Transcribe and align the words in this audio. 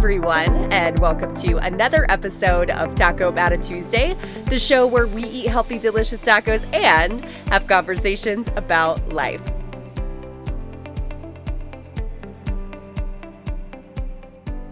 everyone, 0.00 0.72
and 0.72 0.98
welcome 0.98 1.34
to 1.34 1.58
another 1.58 2.06
episode 2.08 2.70
of 2.70 2.94
Taco 2.94 3.28
About 3.28 3.52
It 3.52 3.62
Tuesday, 3.62 4.16
the 4.46 4.58
show 4.58 4.86
where 4.86 5.06
we 5.06 5.24
eat 5.24 5.48
healthy, 5.48 5.78
delicious 5.78 6.20
tacos 6.20 6.64
and 6.74 7.22
have 7.50 7.66
conversations 7.66 8.48
about 8.56 9.06
life. 9.10 9.42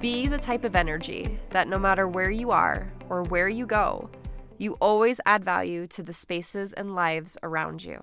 Be 0.00 0.28
the 0.28 0.38
type 0.38 0.64
of 0.64 0.74
energy 0.74 1.38
that 1.50 1.68
no 1.68 1.78
matter 1.78 2.08
where 2.08 2.30
you 2.30 2.50
are 2.50 2.90
or 3.10 3.22
where 3.24 3.50
you 3.50 3.66
go, 3.66 4.08
you 4.56 4.78
always 4.80 5.20
add 5.26 5.44
value 5.44 5.86
to 5.88 6.02
the 6.02 6.14
spaces 6.14 6.72
and 6.72 6.94
lives 6.94 7.36
around 7.42 7.84
you. 7.84 8.02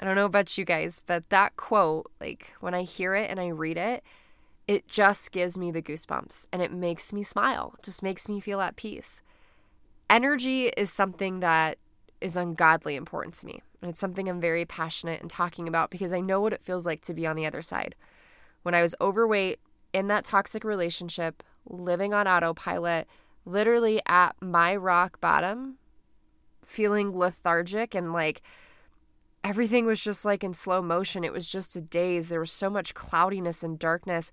I 0.00 0.04
don't 0.04 0.16
know 0.16 0.26
about 0.26 0.58
you 0.58 0.64
guys, 0.64 1.00
but 1.06 1.30
that 1.30 1.54
quote, 1.54 2.10
like 2.20 2.52
when 2.58 2.74
I 2.74 2.82
hear 2.82 3.14
it 3.14 3.30
and 3.30 3.38
I 3.38 3.50
read 3.50 3.76
it, 3.76 4.02
it 4.68 4.88
just 4.88 5.32
gives 5.32 5.56
me 5.56 5.70
the 5.70 5.82
goosebumps 5.82 6.46
and 6.52 6.60
it 6.60 6.72
makes 6.72 7.12
me 7.12 7.22
smile, 7.22 7.74
it 7.78 7.84
just 7.84 8.02
makes 8.02 8.28
me 8.28 8.40
feel 8.40 8.60
at 8.60 8.76
peace. 8.76 9.22
Energy 10.08 10.68
is 10.68 10.92
something 10.92 11.40
that 11.40 11.78
is 12.20 12.36
ungodly 12.36 12.96
important 12.96 13.34
to 13.36 13.46
me. 13.46 13.62
And 13.82 13.90
it's 13.90 14.00
something 14.00 14.28
I'm 14.28 14.40
very 14.40 14.64
passionate 14.64 15.20
in 15.20 15.28
talking 15.28 15.68
about 15.68 15.90
because 15.90 16.12
I 16.12 16.20
know 16.20 16.40
what 16.40 16.52
it 16.52 16.62
feels 16.62 16.86
like 16.86 17.02
to 17.02 17.14
be 17.14 17.26
on 17.26 17.36
the 17.36 17.46
other 17.46 17.62
side. 17.62 17.94
When 18.62 18.74
I 18.74 18.82
was 18.82 18.94
overweight, 19.00 19.60
in 19.92 20.08
that 20.08 20.24
toxic 20.24 20.64
relationship, 20.64 21.42
living 21.64 22.12
on 22.12 22.26
autopilot, 22.28 23.06
literally 23.44 24.00
at 24.06 24.34
my 24.40 24.76
rock 24.76 25.20
bottom, 25.20 25.78
feeling 26.62 27.16
lethargic 27.16 27.94
and 27.94 28.12
like 28.12 28.42
everything 29.46 29.86
was 29.86 30.00
just 30.00 30.24
like 30.24 30.42
in 30.42 30.52
slow 30.52 30.82
motion. 30.82 31.22
It 31.22 31.32
was 31.32 31.46
just 31.46 31.76
a 31.76 31.80
daze. 31.80 32.28
There 32.28 32.40
was 32.40 32.50
so 32.50 32.68
much 32.68 32.94
cloudiness 32.94 33.62
and 33.62 33.78
darkness. 33.78 34.32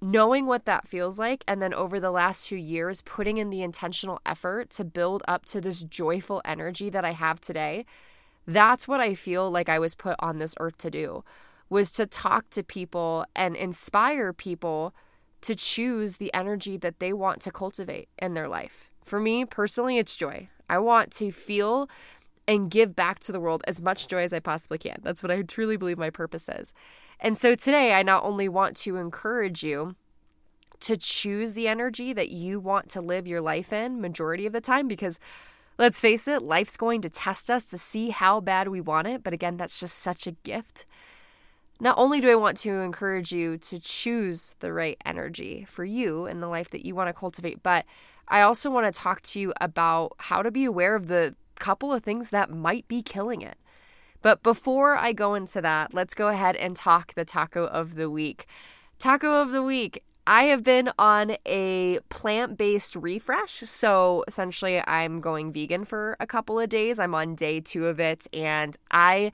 Knowing 0.00 0.46
what 0.46 0.64
that 0.64 0.88
feels 0.88 1.18
like, 1.18 1.44
and 1.46 1.62
then 1.62 1.72
over 1.72 1.98
the 2.00 2.10
last 2.10 2.48
few 2.48 2.58
years, 2.58 3.02
putting 3.02 3.36
in 3.36 3.50
the 3.50 3.62
intentional 3.62 4.20
effort 4.26 4.70
to 4.70 4.84
build 4.84 5.22
up 5.28 5.44
to 5.44 5.60
this 5.60 5.84
joyful 5.84 6.42
energy 6.44 6.90
that 6.90 7.04
I 7.04 7.12
have 7.12 7.40
today, 7.40 7.84
that's 8.46 8.88
what 8.88 9.00
I 9.00 9.14
feel 9.14 9.50
like 9.50 9.68
I 9.68 9.78
was 9.78 9.94
put 9.94 10.16
on 10.18 10.38
this 10.38 10.54
earth 10.58 10.78
to 10.78 10.90
do 10.90 11.24
was 11.70 11.92
to 11.92 12.06
talk 12.06 12.48
to 12.50 12.62
people 12.62 13.26
and 13.36 13.54
inspire 13.54 14.32
people 14.32 14.94
to 15.42 15.54
choose 15.54 16.16
the 16.16 16.32
energy 16.32 16.76
that 16.78 16.98
they 16.98 17.12
want 17.12 17.40
to 17.42 17.52
cultivate 17.52 18.08
in 18.18 18.34
their 18.34 18.48
life. 18.48 18.90
For 19.04 19.20
me 19.20 19.44
personally, 19.44 19.98
it's 19.98 20.16
joy. 20.16 20.48
I 20.68 20.78
want 20.78 21.12
to 21.12 21.30
feel 21.32 21.88
and 22.48 22.70
give 22.70 22.96
back 22.96 23.18
to 23.20 23.30
the 23.30 23.38
world 23.38 23.62
as 23.68 23.82
much 23.82 24.08
joy 24.08 24.22
as 24.22 24.32
I 24.32 24.40
possibly 24.40 24.78
can. 24.78 25.00
That's 25.02 25.22
what 25.22 25.30
I 25.30 25.42
truly 25.42 25.76
believe 25.76 25.98
my 25.98 26.08
purpose 26.08 26.48
is. 26.48 26.72
And 27.20 27.36
so 27.36 27.54
today, 27.54 27.92
I 27.92 28.02
not 28.02 28.24
only 28.24 28.48
want 28.48 28.74
to 28.78 28.96
encourage 28.96 29.62
you 29.62 29.94
to 30.80 30.96
choose 30.96 31.52
the 31.52 31.68
energy 31.68 32.12
that 32.14 32.30
you 32.30 32.58
want 32.58 32.88
to 32.90 33.00
live 33.00 33.26
your 33.26 33.42
life 33.42 33.72
in 33.72 34.00
majority 34.00 34.46
of 34.46 34.52
the 34.52 34.60
time 34.60 34.88
because 34.88 35.20
let's 35.76 36.00
face 36.00 36.26
it, 36.26 36.42
life's 36.42 36.76
going 36.76 37.02
to 37.02 37.10
test 37.10 37.50
us 37.50 37.66
to 37.66 37.76
see 37.76 38.10
how 38.10 38.40
bad 38.40 38.68
we 38.68 38.80
want 38.80 39.08
it, 39.08 39.22
but 39.22 39.32
again, 39.34 39.56
that's 39.56 39.78
just 39.78 39.98
such 39.98 40.26
a 40.26 40.32
gift. 40.32 40.86
Not 41.80 41.98
only 41.98 42.20
do 42.20 42.30
I 42.30 42.34
want 42.34 42.56
to 42.58 42.70
encourage 42.70 43.30
you 43.30 43.58
to 43.58 43.78
choose 43.78 44.54
the 44.60 44.72
right 44.72 44.96
energy 45.04 45.66
for 45.68 45.84
you 45.84 46.26
in 46.26 46.40
the 46.40 46.48
life 46.48 46.70
that 46.70 46.86
you 46.86 46.94
want 46.94 47.08
to 47.08 47.12
cultivate, 47.12 47.62
but 47.62 47.84
I 48.26 48.40
also 48.40 48.70
want 48.70 48.86
to 48.86 49.00
talk 49.00 49.22
to 49.22 49.40
you 49.40 49.52
about 49.60 50.12
how 50.18 50.42
to 50.42 50.50
be 50.50 50.64
aware 50.64 50.94
of 50.94 51.08
the 51.08 51.34
couple 51.58 51.92
of 51.92 52.02
things 52.02 52.30
that 52.30 52.50
might 52.50 52.86
be 52.88 53.02
killing 53.02 53.42
it. 53.42 53.58
But 54.22 54.42
before 54.42 54.96
I 54.96 55.12
go 55.12 55.34
into 55.34 55.60
that, 55.60 55.94
let's 55.94 56.14
go 56.14 56.28
ahead 56.28 56.56
and 56.56 56.76
talk 56.76 57.14
the 57.14 57.24
taco 57.24 57.66
of 57.66 57.94
the 57.94 58.10
week. 58.10 58.46
Taco 58.98 59.40
of 59.42 59.50
the 59.50 59.62
week. 59.62 60.02
I 60.26 60.44
have 60.44 60.62
been 60.62 60.90
on 60.98 61.36
a 61.46 62.00
plant 62.10 62.58
based 62.58 62.94
refresh. 62.96 63.62
So 63.64 64.24
essentially, 64.28 64.82
I'm 64.86 65.20
going 65.20 65.52
vegan 65.52 65.84
for 65.84 66.16
a 66.20 66.26
couple 66.26 66.60
of 66.60 66.68
days. 66.68 66.98
I'm 66.98 67.14
on 67.14 67.34
day 67.34 67.60
two 67.60 67.86
of 67.86 67.98
it, 67.98 68.26
and 68.32 68.76
I 68.90 69.32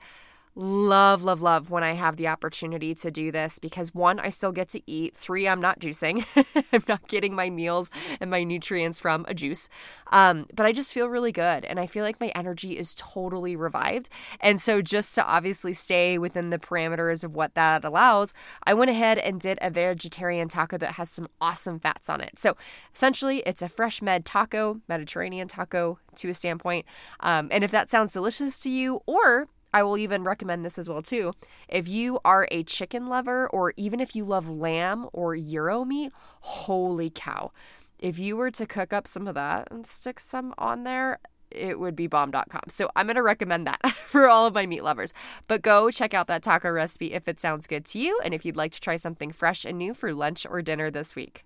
love, 0.55 1.23
love, 1.23 1.41
love 1.41 1.69
when 1.69 1.83
I 1.83 1.93
have 1.93 2.15
the 2.15 2.27
opportunity 2.27 2.95
to 2.95 3.11
do 3.11 3.29
this 3.31 3.59
because 3.59 3.93
one, 3.93 4.19
I 4.19 4.29
still 4.29 4.53
get 4.53 4.69
to 4.69 4.81
eat. 4.89 5.15
Three, 5.15 5.47
I'm 5.47 5.59
not 5.59 5.79
juicing. 5.79 6.25
I'm 6.73 6.83
not 6.87 7.07
getting 7.09 7.35
my 7.35 7.49
meals 7.49 7.89
and 8.21 8.31
my 8.31 8.43
nutrients 8.43 8.99
from 9.01 9.25
a 9.27 9.33
juice. 9.33 9.67
Um, 10.11 10.45
but 10.55 10.65
I 10.65 10.71
just 10.71 10.93
feel 10.93 11.09
really 11.09 11.33
good 11.33 11.65
and 11.65 11.79
I 11.79 11.87
feel 11.87 12.03
like 12.03 12.21
my 12.21 12.31
energy 12.35 12.77
is 12.77 12.95
totally 12.95 13.55
revived. 13.55 14.09
And 14.39 14.61
so, 14.61 14.81
just 14.81 15.13
to 15.15 15.25
obviously 15.25 15.73
stay 15.73 16.17
within 16.17 16.51
the 16.51 16.59
parameters 16.59 17.23
of 17.23 17.35
what 17.35 17.55
that 17.55 17.83
allows, 17.83 18.33
I 18.63 18.73
went 18.73 18.91
ahead 18.91 19.17
and 19.17 19.41
did 19.41 19.57
a 19.61 19.69
vegetarian 19.69 20.47
taco 20.47 20.77
that 20.77 20.93
has 20.93 21.09
some 21.09 21.27
awesome 21.41 21.79
fats 21.79 22.09
on 22.09 22.21
it. 22.21 22.39
So, 22.39 22.55
essentially, 22.93 23.39
it's 23.45 23.61
a 23.61 23.67
fresh 23.69 24.01
med 24.01 24.25
taco, 24.25 24.79
Mediterranean 24.87 25.47
taco 25.47 25.99
to 26.15 26.29
a 26.29 26.33
standpoint. 26.33 26.85
Um, 27.19 27.49
and 27.51 27.63
if 27.63 27.71
that 27.71 27.89
sounds 27.89 28.13
delicious 28.13 28.59
to 28.61 28.69
you, 28.69 29.01
or 29.05 29.47
I 29.75 29.83
will 29.83 29.97
even 29.97 30.23
recommend 30.23 30.63
this 30.63 30.79
as 30.79 30.87
well 30.87 31.01
too. 31.01 31.33
If 31.67 31.85
you 31.85 32.21
are 32.23 32.47
a 32.49 32.63
chicken 32.63 33.09
lover 33.09 33.49
or 33.49 33.73
even 33.75 33.99
if 33.99 34.15
you 34.15 34.23
love 34.23 34.47
lamb 34.47 35.09
or 35.11 35.35
gyro 35.35 35.83
meat, 35.83 36.13
holy 36.39 37.09
cow. 37.09 37.51
If 37.99 38.17
you 38.17 38.37
were 38.37 38.51
to 38.51 38.65
cook 38.65 38.93
up 38.93 39.05
some 39.05 39.27
of 39.27 39.35
that 39.35 39.67
and 39.69 39.85
stick 39.85 40.21
some 40.21 40.53
on 40.57 40.85
there, 40.85 41.19
it 41.51 41.77
would 41.77 41.93
be 41.93 42.07
bomb.com. 42.07 42.61
So 42.69 42.89
I'm 42.95 43.07
going 43.07 43.17
to 43.17 43.21
recommend 43.21 43.67
that 43.67 43.81
for 44.07 44.29
all 44.29 44.47
of 44.47 44.53
my 44.53 44.65
meat 44.65 44.81
lovers. 44.81 45.13
But 45.45 45.61
go 45.61 45.91
check 45.91 46.13
out 46.13 46.27
that 46.27 46.41
taco 46.41 46.71
recipe 46.71 47.11
if 47.11 47.27
it 47.27 47.41
sounds 47.41 47.67
good 47.67 47.83
to 47.87 47.99
you 47.99 48.17
and 48.23 48.33
if 48.33 48.45
you'd 48.45 48.55
like 48.55 48.71
to 48.71 48.79
try 48.79 48.95
something 48.95 49.33
fresh 49.33 49.65
and 49.65 49.77
new 49.77 49.93
for 49.93 50.13
lunch 50.13 50.47
or 50.49 50.61
dinner 50.61 50.89
this 50.89 51.17
week. 51.17 51.43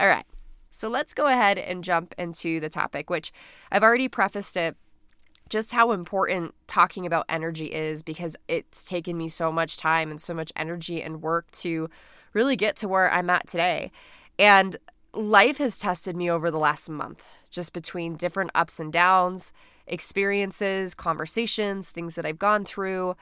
All 0.00 0.08
right. 0.08 0.26
So 0.68 0.88
let's 0.88 1.14
go 1.14 1.26
ahead 1.26 1.58
and 1.58 1.84
jump 1.84 2.12
into 2.18 2.58
the 2.58 2.68
topic, 2.68 3.08
which 3.08 3.30
I've 3.70 3.84
already 3.84 4.08
prefaced 4.08 4.56
it 4.56 4.76
just 5.50 5.72
how 5.72 5.90
important 5.90 6.54
talking 6.68 7.04
about 7.04 7.26
energy 7.28 7.66
is 7.66 8.02
because 8.02 8.36
it's 8.48 8.84
taken 8.84 9.18
me 9.18 9.28
so 9.28 9.50
much 9.52 9.76
time 9.76 10.10
and 10.10 10.20
so 10.20 10.32
much 10.32 10.52
energy 10.56 11.02
and 11.02 11.20
work 11.20 11.50
to 11.50 11.90
really 12.32 12.56
get 12.56 12.76
to 12.76 12.88
where 12.88 13.10
I'm 13.10 13.28
at 13.28 13.48
today. 13.48 13.90
And 14.38 14.76
life 15.12 15.58
has 15.58 15.76
tested 15.76 16.16
me 16.16 16.30
over 16.30 16.50
the 16.50 16.58
last 16.58 16.88
month, 16.88 17.22
just 17.50 17.72
between 17.72 18.14
different 18.14 18.52
ups 18.54 18.78
and 18.78 18.92
downs, 18.92 19.52
experiences, 19.88 20.94
conversations, 20.94 21.90
things 21.90 22.14
that 22.14 22.24
I've 22.24 22.38
gone 22.38 22.64
through. 22.64 23.16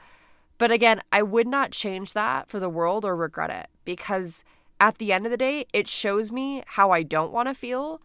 But 0.59 0.71
again, 0.71 1.01
I 1.11 1.23
would 1.23 1.47
not 1.47 1.71
change 1.71 2.13
that 2.13 2.47
for 2.47 2.59
the 2.59 2.69
world 2.69 3.05
or 3.05 3.15
regret 3.15 3.49
it 3.49 3.69
because 3.85 4.43
at 4.79 4.99
the 4.99 5.11
end 5.11 5.25
of 5.25 5.31
the 5.31 5.37
day, 5.37 5.65
it 5.73 5.87
shows 5.87 6.31
me 6.31 6.63
how 6.67 6.91
I 6.91 7.01
don't 7.01 7.31
want 7.31 7.47
to 7.47 7.55
feel 7.55 8.01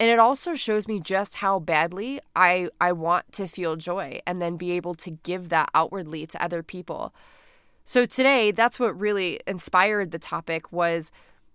and 0.00 0.10
it 0.10 0.18
also 0.18 0.54
shows 0.54 0.86
me 0.86 1.00
just 1.00 1.36
how 1.36 1.58
badly 1.58 2.20
I 2.36 2.70
I 2.80 2.92
want 2.92 3.32
to 3.32 3.48
feel 3.48 3.76
joy 3.76 4.20
and 4.26 4.40
then 4.40 4.56
be 4.56 4.72
able 4.72 4.94
to 4.96 5.10
give 5.10 5.48
that 5.48 5.70
outwardly 5.74 6.26
to 6.26 6.42
other 6.42 6.62
people. 6.62 7.12
So 7.84 8.04
today, 8.04 8.50
that's 8.50 8.78
what 8.78 8.98
really 8.98 9.40
inspired 9.46 10.10
the 10.10 10.18
topic 10.18 10.70
was 10.70 11.10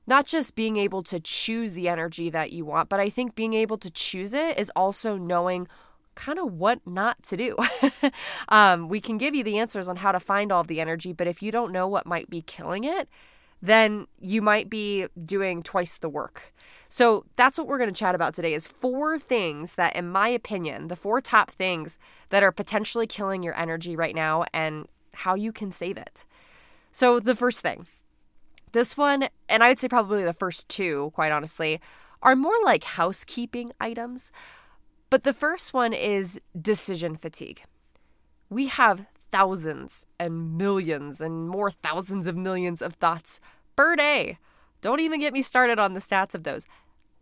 not 0.07 0.25
just 0.25 0.55
being 0.55 0.77
able 0.77 1.03
to 1.03 1.19
choose 1.19 1.73
the 1.73 1.87
energy 1.87 2.29
that 2.29 2.51
you 2.51 2.65
want, 2.65 2.89
but 2.89 2.99
I 2.99 3.09
think 3.09 3.35
being 3.35 3.53
able 3.53 3.77
to 3.77 3.89
choose 3.89 4.33
it 4.33 4.57
is 4.57 4.71
also 4.75 5.15
knowing 5.15 5.67
kind 6.15 6.39
of 6.39 6.53
what 6.53 6.85
not 6.85 7.21
to 7.23 7.37
do. 7.37 7.55
um, 8.49 8.89
we 8.89 8.99
can 8.99 9.17
give 9.17 9.33
you 9.33 9.43
the 9.43 9.57
answers 9.57 9.87
on 9.87 9.97
how 9.97 10.11
to 10.11 10.19
find 10.19 10.51
all 10.51 10.63
the 10.63 10.81
energy, 10.81 11.13
but 11.13 11.27
if 11.27 11.41
you 11.41 11.51
don't 11.51 11.71
know 11.71 11.87
what 11.87 12.05
might 12.05 12.29
be 12.29 12.41
killing 12.41 12.83
it, 12.83 13.07
then 13.63 14.07
you 14.19 14.41
might 14.41 14.69
be 14.69 15.07
doing 15.25 15.63
twice 15.63 15.97
the 15.97 16.09
work. 16.09 16.53
So 16.89 17.25
that's 17.37 17.57
what 17.57 17.65
we're 17.65 17.77
going 17.77 17.91
to 17.91 17.97
chat 17.97 18.13
about 18.13 18.35
today 18.35 18.53
is 18.53 18.67
four 18.67 19.17
things 19.17 19.75
that 19.75 19.95
in 19.95 20.09
my 20.09 20.27
opinion, 20.27 20.89
the 20.89 20.97
four 20.97 21.21
top 21.21 21.49
things 21.49 21.97
that 22.29 22.43
are 22.43 22.51
potentially 22.51 23.07
killing 23.07 23.41
your 23.41 23.57
energy 23.57 23.95
right 23.95 24.13
now 24.13 24.43
and 24.53 24.89
how 25.13 25.33
you 25.35 25.53
can 25.53 25.71
save 25.71 25.97
it. 25.97 26.25
So 26.91 27.21
the 27.21 27.37
first 27.37 27.61
thing. 27.61 27.87
This 28.73 28.97
one, 28.97 29.29
and 29.47 29.63
I 29.63 29.69
would 29.69 29.79
say 29.79 29.87
probably 29.87 30.25
the 30.25 30.33
first 30.33 30.67
two, 30.67 31.11
quite 31.15 31.31
honestly, 31.31 31.79
are 32.21 32.35
more 32.35 32.57
like 32.65 32.83
housekeeping 32.83 33.71
items. 33.79 34.31
But 35.09 35.23
the 35.23 35.33
first 35.33 35.73
one 35.73 35.93
is 35.93 36.41
decision 36.59 37.15
fatigue. 37.15 37.63
We 38.49 38.67
have 38.67 39.05
thousands 39.33 40.05
and 40.19 40.57
millions 40.57 41.19
and 41.19 41.49
more 41.49 41.71
thousands 41.71 42.27
of 42.27 42.37
millions 42.37 42.81
of 42.81 42.93
thoughts 42.93 43.39
per 43.75 43.95
day. 43.95 44.37
Don't 44.81 44.99
even 44.99 45.19
get 45.19 45.33
me 45.33 45.41
started 45.41 45.79
on 45.79 45.93
the 45.93 45.99
stats 45.99 46.35
of 46.35 46.43
those 46.43 46.67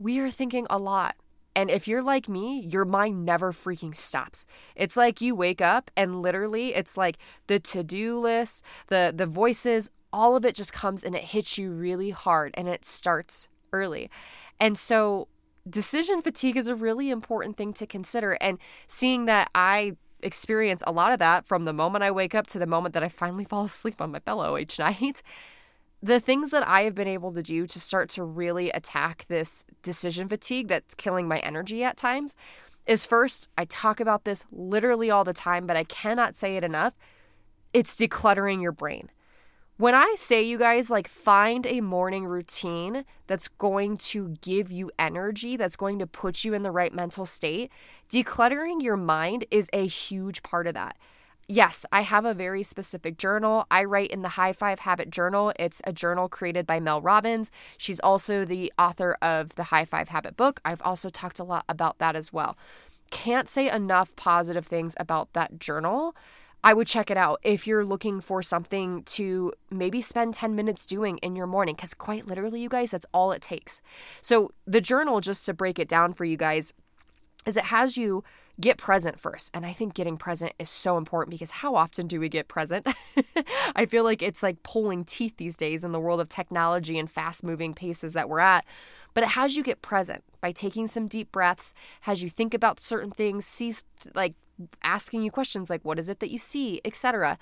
we 0.02 0.20
are 0.20 0.32
thinking 0.32 0.66
a 0.70 0.78
lot. 0.78 1.16
And 1.56 1.70
if 1.70 1.88
you're 1.88 2.02
like 2.02 2.28
me, 2.28 2.62
your 2.62 2.86
mind 2.86 3.26
never 3.26 3.52
freaking 3.52 3.96
stops. 3.96 4.46
It's 4.76 4.98
like 4.98 5.22
you 5.22 5.36
wake 5.36 5.62
up 5.62 5.92
and 5.96 6.22
literally 6.22 6.74
it's 6.74 6.98
like 6.98 7.18
the 7.48 7.60
to-do 7.60 8.18
list, 8.18 8.64
the 8.88 9.14
the 9.16 9.26
voices, 9.26 9.90
all 10.14 10.36
of 10.36 10.46
it 10.46 10.56
just 10.56 10.74
comes 10.74 11.04
and 11.04 11.16
it 11.16 11.26
hits 11.26 11.58
you 11.58 11.72
really 11.72 12.10
hard 12.10 12.54
and 12.58 12.68
it 12.68 12.86
starts 12.86 13.48
early. 13.74 14.10
And 14.60 14.78
so 14.78 15.28
decision 15.70 16.22
fatigue 16.22 16.58
is 16.58 16.68
a 16.68 16.76
really 16.76 17.10
important 17.10 17.58
thing 17.58 17.74
to 17.74 17.86
consider 17.86 18.38
and 18.42 18.58
seeing 18.88 19.26
that 19.26 19.52
I 19.54 19.98
experience 20.24 20.84
a 20.86 20.92
lot 20.92 21.12
of 21.12 21.20
that 21.20 21.46
from 21.46 21.66
the 21.66 21.74
moment 21.74 22.04
I 22.04 22.12
wake 22.12 22.36
up 22.36 22.48
to 22.48 22.60
the 22.60 22.68
moment 22.68 22.94
that 22.94 23.04
I 23.04 23.10
finally 23.10 23.46
fall 23.46 23.66
asleep 23.66 24.02
on 24.02 24.12
my 24.12 24.20
pillow 24.20 24.58
each 24.58 24.80
night 24.88 25.22
the 26.04 26.20
things 26.20 26.50
that 26.50 26.68
I 26.68 26.82
have 26.84 26.96
been 26.96 27.08
able 27.08 27.32
to 27.34 27.44
do 27.44 27.68
to 27.68 27.80
start 27.80 28.10
to 28.12 28.24
really 28.24 28.72
attack 28.72 29.26
this 29.28 29.66
decision 29.84 30.28
fatigue 30.28 30.68
that's 30.68 30.96
killing 30.96 31.28
my 31.28 31.40
energy 31.40 31.84
at 31.84 31.98
times 31.98 32.36
is 32.88 33.06
first, 33.06 33.48
I 33.58 33.66
talk 33.66 34.00
about 34.00 34.24
this 34.24 34.44
literally 34.52 35.12
all 35.12 35.24
the 35.24 35.34
time, 35.34 35.68
but 35.68 35.78
I 35.78 35.84
cannot 35.84 36.36
say 36.36 36.58
it 36.58 36.64
enough. 36.64 36.94
It's 37.74 37.96
decluttering 37.96 38.62
your 38.62 38.72
brain. 38.72 39.12
When 39.82 39.96
I 39.96 40.14
say 40.16 40.44
you 40.44 40.60
guys 40.60 40.92
like 40.92 41.08
find 41.08 41.66
a 41.66 41.82
morning 41.82 42.28
routine 42.28 43.04
that's 43.26 43.48
going 43.48 43.98
to 43.98 44.36
give 44.40 44.72
you 44.72 44.92
energy, 45.00 45.58
that's 45.58 45.76
going 45.76 45.98
to 45.98 46.06
put 46.06 46.44
you 46.44 46.54
in 46.54 46.62
the 46.62 46.70
right 46.70 46.94
mental 46.94 47.26
state, 47.26 47.72
decluttering 48.08 48.84
your 48.84 48.96
mind 48.96 49.46
is 49.50 49.72
a 49.74 49.88
huge 49.88 50.44
part 50.44 50.68
of 50.68 50.76
that 50.76 50.98
yes, 51.48 51.86
I 51.92 52.02
have 52.02 52.24
a 52.24 52.34
very 52.34 52.64
specific 52.64 53.18
journal. 53.18 53.66
I 53.70 53.84
write 53.84 54.12
in 54.12 54.22
the 54.22 54.30
High 54.30 54.54
Five 54.54 54.80
Habit 54.80 55.10
Journal. 55.10 55.52
It's 55.60 55.82
a 55.84 55.92
journal 55.92 56.30
created 56.30 56.66
by 56.66 56.80
Mel 56.80 57.02
Robbins. 57.02 57.52
She's 57.78 58.00
also 58.00 58.46
the 58.46 58.72
author 58.80 59.18
of 59.22 59.56
the 59.56 59.64
High 59.64 59.84
Five 59.84 60.08
Habit 60.08 60.38
book. 60.38 60.62
I've 60.64 60.82
also 60.84 61.10
talked 61.10 61.40
a 61.40 61.44
lot 61.44 61.66
about 61.68 61.98
that 61.98 62.16
as 62.16 62.32
well. 62.32 62.56
Can't 63.10 63.50
say 63.50 63.70
enough 63.70 64.16
positive 64.16 64.66
things 64.66 64.96
about 64.98 65.34
that 65.34 65.60
journal. 65.60 66.16
I 66.64 66.74
would 66.74 66.88
check 66.88 67.10
it 67.10 67.18
out 67.18 67.40
if 67.44 67.66
you're 67.66 67.86
looking 67.86 68.22
for 68.22 68.42
something 68.42 69.04
to 69.04 69.54
maybe 69.70 70.00
spend 70.02 70.34
10 70.36 70.56
minutes 70.56 70.86
doing 70.86 71.18
in 71.20 71.36
your 71.36 71.48
morning, 71.48 71.76
because 71.76 71.94
quite 71.94 72.28
literally, 72.28 72.62
you 72.62 72.70
guys, 72.70 72.92
that's 72.92 73.06
all 73.14 73.32
it 73.32 73.42
takes. 73.42 73.82
So, 74.22 74.52
the 74.66 74.82
journal, 74.82 75.22
just 75.22 75.46
to 75.48 75.54
break 75.54 75.80
it 75.80 75.90
down 75.90 76.14
for 76.14 76.26
you 76.26 76.38
guys, 76.38 76.74
is 77.46 77.58
it 77.58 77.66
has 77.66 77.98
you 77.98 78.24
get 78.60 78.78
present 78.78 79.20
first. 79.20 79.50
And 79.54 79.66
I 79.66 79.74
think 79.74 79.94
getting 79.94 80.18
present 80.18 80.54
is 80.60 80.70
so 80.70 80.98
important 80.98 81.32
because 81.32 81.52
how 81.52 81.76
often 81.76 82.08
do 82.08 82.20
we 82.20 82.30
get 82.30 82.48
present? 82.48 82.88
I 83.76 83.86
feel 83.86 84.04
like 84.04 84.22
it's 84.22 84.44
like 84.44 84.64
pulling 84.64 85.04
teeth 85.04 85.38
these 85.38 85.58
days 85.58 85.84
in 85.84 85.92
the 85.92 86.00
world 86.00 86.22
of 86.22 86.30
technology 86.30 87.00
and 87.00 87.10
fast 87.10 87.44
moving 87.44 87.74
paces 87.74 88.14
that 88.14 88.30
we're 88.30 88.40
at. 88.40 88.66
But 89.14 89.24
it 89.24 89.30
has 89.32 89.56
you 89.58 89.64
get 89.64 89.82
present 89.82 90.24
by 90.40 90.52
taking 90.52 90.88
some 90.88 91.08
deep 91.08 91.32
breaths, 91.32 91.74
has 92.02 92.24
you 92.24 92.30
think 92.30 92.54
about 92.54 92.80
certain 92.80 93.12
things, 93.12 93.46
sees 93.46 93.84
like 94.14 94.36
asking 94.84 95.24
you 95.24 95.32
questions 95.32 95.70
like 95.70 95.84
what 95.84 96.00
is 96.00 96.10
it 96.10 96.20
that 96.20 96.32
you 96.32 96.38
see, 96.38 96.82
etc. 96.86 97.38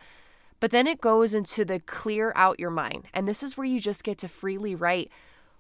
But 0.60 0.72
then 0.72 0.88
it 0.88 1.02
goes 1.02 1.34
into 1.34 1.64
the 1.64 1.80
clear 1.80 2.34
out 2.36 2.60
your 2.60 2.72
mind. 2.72 3.08
And 3.14 3.28
this 3.28 3.44
is 3.44 3.58
where 3.58 3.68
you 3.68 3.80
just 3.80 4.04
get 4.04 4.18
to 4.20 4.28
freely 4.28 4.76
write 4.76 5.10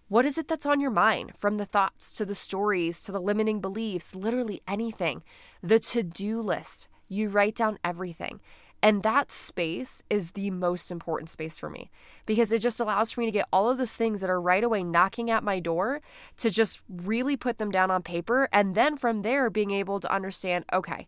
what 0.09 0.25
is 0.25 0.39
it 0.39 0.47
that's 0.47 0.65
on 0.65 0.81
your 0.81 0.89
mind? 0.89 1.33
From 1.37 1.57
the 1.57 1.67
thoughts 1.67 2.13
to 2.17 2.25
the 2.25 2.33
stories 2.33 3.03
to 3.03 3.11
the 3.11 3.21
limiting 3.21 3.61
beliefs, 3.61 4.15
literally 4.15 4.59
anything. 4.67 5.21
The 5.61 5.79
to 5.79 6.01
do 6.01 6.41
list. 6.41 6.87
You 7.07 7.29
write 7.29 7.55
down 7.55 7.77
everything. 7.83 8.39
And 8.81 9.03
that 9.03 9.31
space 9.31 10.03
is 10.09 10.31
the 10.31 10.49
most 10.51 10.89
important 10.89 11.29
space 11.29 11.59
for 11.59 11.69
me 11.69 11.91
because 12.25 12.51
it 12.51 12.61
just 12.61 12.79
allows 12.79 13.11
for 13.11 13.19
me 13.19 13.27
to 13.27 13.31
get 13.31 13.47
all 13.51 13.69
of 13.69 13.77
those 13.77 13.95
things 13.95 14.21
that 14.21 14.29
are 14.29 14.41
right 14.41 14.63
away 14.63 14.83
knocking 14.83 15.29
at 15.29 15.43
my 15.43 15.59
door 15.59 16.01
to 16.37 16.49
just 16.49 16.79
really 16.87 17.35
put 17.35 17.57
them 17.57 17.71
down 17.71 17.91
on 17.91 18.01
paper. 18.01 18.47
And 18.53 18.75
then 18.75 18.95
from 18.97 19.21
there, 19.21 19.49
being 19.49 19.71
able 19.71 19.99
to 19.99 20.11
understand 20.11 20.65
okay, 20.71 21.07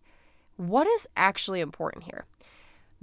what 0.62 0.88
is 0.88 1.08
actually 1.18 1.60
important 1.60 2.04
here? 2.04 2.25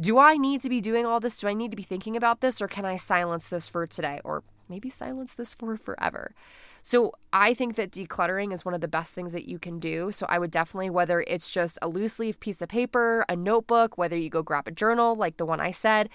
Do 0.01 0.19
I 0.19 0.37
need 0.37 0.61
to 0.61 0.69
be 0.69 0.81
doing 0.81 1.05
all 1.07 1.19
this? 1.19 1.41
Do 1.41 1.49
I 1.49 1.55
need 1.55 1.73
to 1.73 1.77
be 1.77 1.83
thinking 1.83 2.17
about 2.17 2.41
this? 2.41 2.63
Or 2.63 2.69
can 2.69 2.85
I 2.85 2.97
silence 2.97 3.49
this 3.49 3.69
for 3.69 3.87
today? 3.87 4.21
Or 4.25 4.45
maybe 4.69 4.89
silence 4.89 5.35
this 5.35 5.55
for 5.55 5.77
forever. 5.77 6.35
So 6.83 7.13
I 7.33 7.55
think 7.55 7.75
that 7.75 7.91
decluttering 7.91 8.53
is 8.53 8.65
one 8.65 8.75
of 8.75 8.81
the 8.81 8.87
best 8.87 9.13
things 9.13 9.33
that 9.33 9.49
you 9.49 9.59
can 9.59 9.81
do. 9.81 10.13
So 10.13 10.25
I 10.29 10.39
would 10.39 10.53
definitely, 10.53 10.91
whether 10.91 11.25
it's 11.27 11.51
just 11.51 11.79
a 11.83 11.89
loose 11.89 12.21
leaf 12.21 12.39
piece 12.39 12.63
of 12.63 12.69
paper, 12.69 13.25
a 13.29 13.35
notebook, 13.35 13.99
whether 13.99 14.17
you 14.17 14.31
go 14.31 14.43
grab 14.43 14.69
a 14.69 14.73
journal 14.73 15.17
like 15.17 15.37
the 15.37 15.47
one 15.47 15.61
I 15.61 15.73
said, 15.73 16.09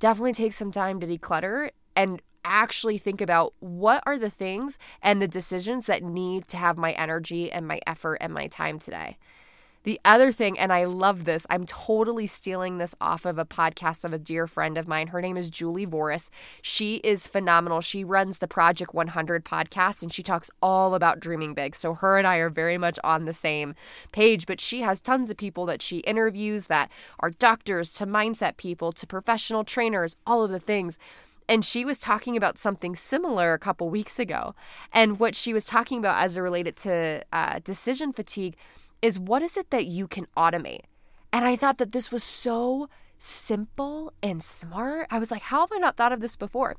definitely 0.00 0.32
take 0.32 0.52
some 0.52 0.72
time 0.72 0.98
to 0.98 1.06
declutter 1.06 1.70
and 1.94 2.20
actually 2.44 2.98
think 2.98 3.20
about 3.20 3.54
what 3.60 4.02
are 4.06 4.18
the 4.18 4.28
things 4.28 4.76
and 5.00 5.22
the 5.22 5.28
decisions 5.28 5.86
that 5.86 6.02
need 6.02 6.48
to 6.48 6.56
have 6.56 6.76
my 6.76 6.92
energy 6.92 7.50
and 7.50 7.66
my 7.66 7.78
effort 7.86 8.16
and 8.16 8.34
my 8.34 8.48
time 8.48 8.80
today. 8.80 9.16
The 9.84 10.00
other 10.02 10.32
thing, 10.32 10.58
and 10.58 10.72
I 10.72 10.84
love 10.84 11.24
this, 11.24 11.46
I'm 11.50 11.66
totally 11.66 12.26
stealing 12.26 12.78
this 12.78 12.94
off 13.02 13.26
of 13.26 13.38
a 13.38 13.44
podcast 13.44 14.02
of 14.02 14.14
a 14.14 14.18
dear 14.18 14.46
friend 14.46 14.78
of 14.78 14.88
mine. 14.88 15.08
Her 15.08 15.20
name 15.20 15.36
is 15.36 15.50
Julie 15.50 15.86
Voris. 15.86 16.30
She 16.62 16.96
is 16.96 17.26
phenomenal. 17.26 17.82
She 17.82 18.02
runs 18.02 18.38
the 18.38 18.48
Project 18.48 18.94
100 18.94 19.44
podcast 19.44 20.02
and 20.02 20.10
she 20.10 20.22
talks 20.22 20.50
all 20.62 20.94
about 20.94 21.20
dreaming 21.20 21.52
big. 21.52 21.76
So 21.76 21.92
her 21.92 22.16
and 22.16 22.26
I 22.26 22.36
are 22.36 22.48
very 22.48 22.78
much 22.78 22.98
on 23.04 23.26
the 23.26 23.34
same 23.34 23.74
page, 24.10 24.46
but 24.46 24.58
she 24.58 24.80
has 24.80 25.02
tons 25.02 25.28
of 25.28 25.36
people 25.36 25.66
that 25.66 25.82
she 25.82 25.98
interviews 25.98 26.66
that 26.66 26.90
are 27.20 27.30
doctors 27.30 27.92
to 27.92 28.06
mindset 28.06 28.56
people 28.56 28.90
to 28.92 29.06
professional 29.06 29.64
trainers, 29.64 30.16
all 30.26 30.42
of 30.42 30.50
the 30.50 30.60
things. 30.60 30.98
And 31.46 31.62
she 31.62 31.84
was 31.84 31.98
talking 31.98 32.38
about 32.38 32.58
something 32.58 32.96
similar 32.96 33.52
a 33.52 33.58
couple 33.58 33.90
weeks 33.90 34.18
ago. 34.18 34.54
And 34.94 35.20
what 35.20 35.34
she 35.34 35.52
was 35.52 35.66
talking 35.66 35.98
about 35.98 36.24
as 36.24 36.38
it 36.38 36.40
related 36.40 36.74
to 36.76 37.22
uh, 37.34 37.60
decision 37.62 38.14
fatigue 38.14 38.56
is 39.04 39.18
what 39.18 39.42
is 39.42 39.58
it 39.58 39.68
that 39.68 39.84
you 39.84 40.08
can 40.08 40.26
automate? 40.34 40.84
And 41.30 41.44
I 41.44 41.56
thought 41.56 41.76
that 41.76 41.92
this 41.92 42.10
was 42.10 42.24
so 42.24 42.88
simple 43.18 44.14
and 44.22 44.42
smart. 44.42 45.08
I 45.10 45.18
was 45.18 45.30
like, 45.30 45.42
how 45.42 45.60
have 45.60 45.72
I 45.74 45.76
not 45.76 45.98
thought 45.98 46.12
of 46.12 46.20
this 46.20 46.36
before? 46.36 46.74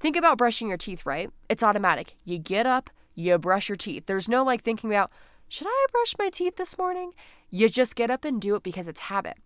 Think 0.00 0.16
about 0.16 0.38
brushing 0.38 0.66
your 0.66 0.76
teeth, 0.76 1.06
right? 1.06 1.30
It's 1.48 1.62
automatic. 1.62 2.16
You 2.24 2.38
get 2.38 2.66
up, 2.66 2.90
you 3.14 3.38
brush 3.38 3.68
your 3.68 3.76
teeth. 3.76 4.06
There's 4.06 4.28
no 4.28 4.42
like 4.42 4.64
thinking 4.64 4.90
about, 4.90 5.12
should 5.48 5.68
I 5.68 5.86
brush 5.92 6.16
my 6.18 6.30
teeth 6.30 6.56
this 6.56 6.76
morning? 6.76 7.12
You 7.48 7.68
just 7.68 7.94
get 7.94 8.10
up 8.10 8.24
and 8.24 8.42
do 8.42 8.56
it 8.56 8.64
because 8.64 8.88
it's 8.88 9.00
habit. 9.00 9.36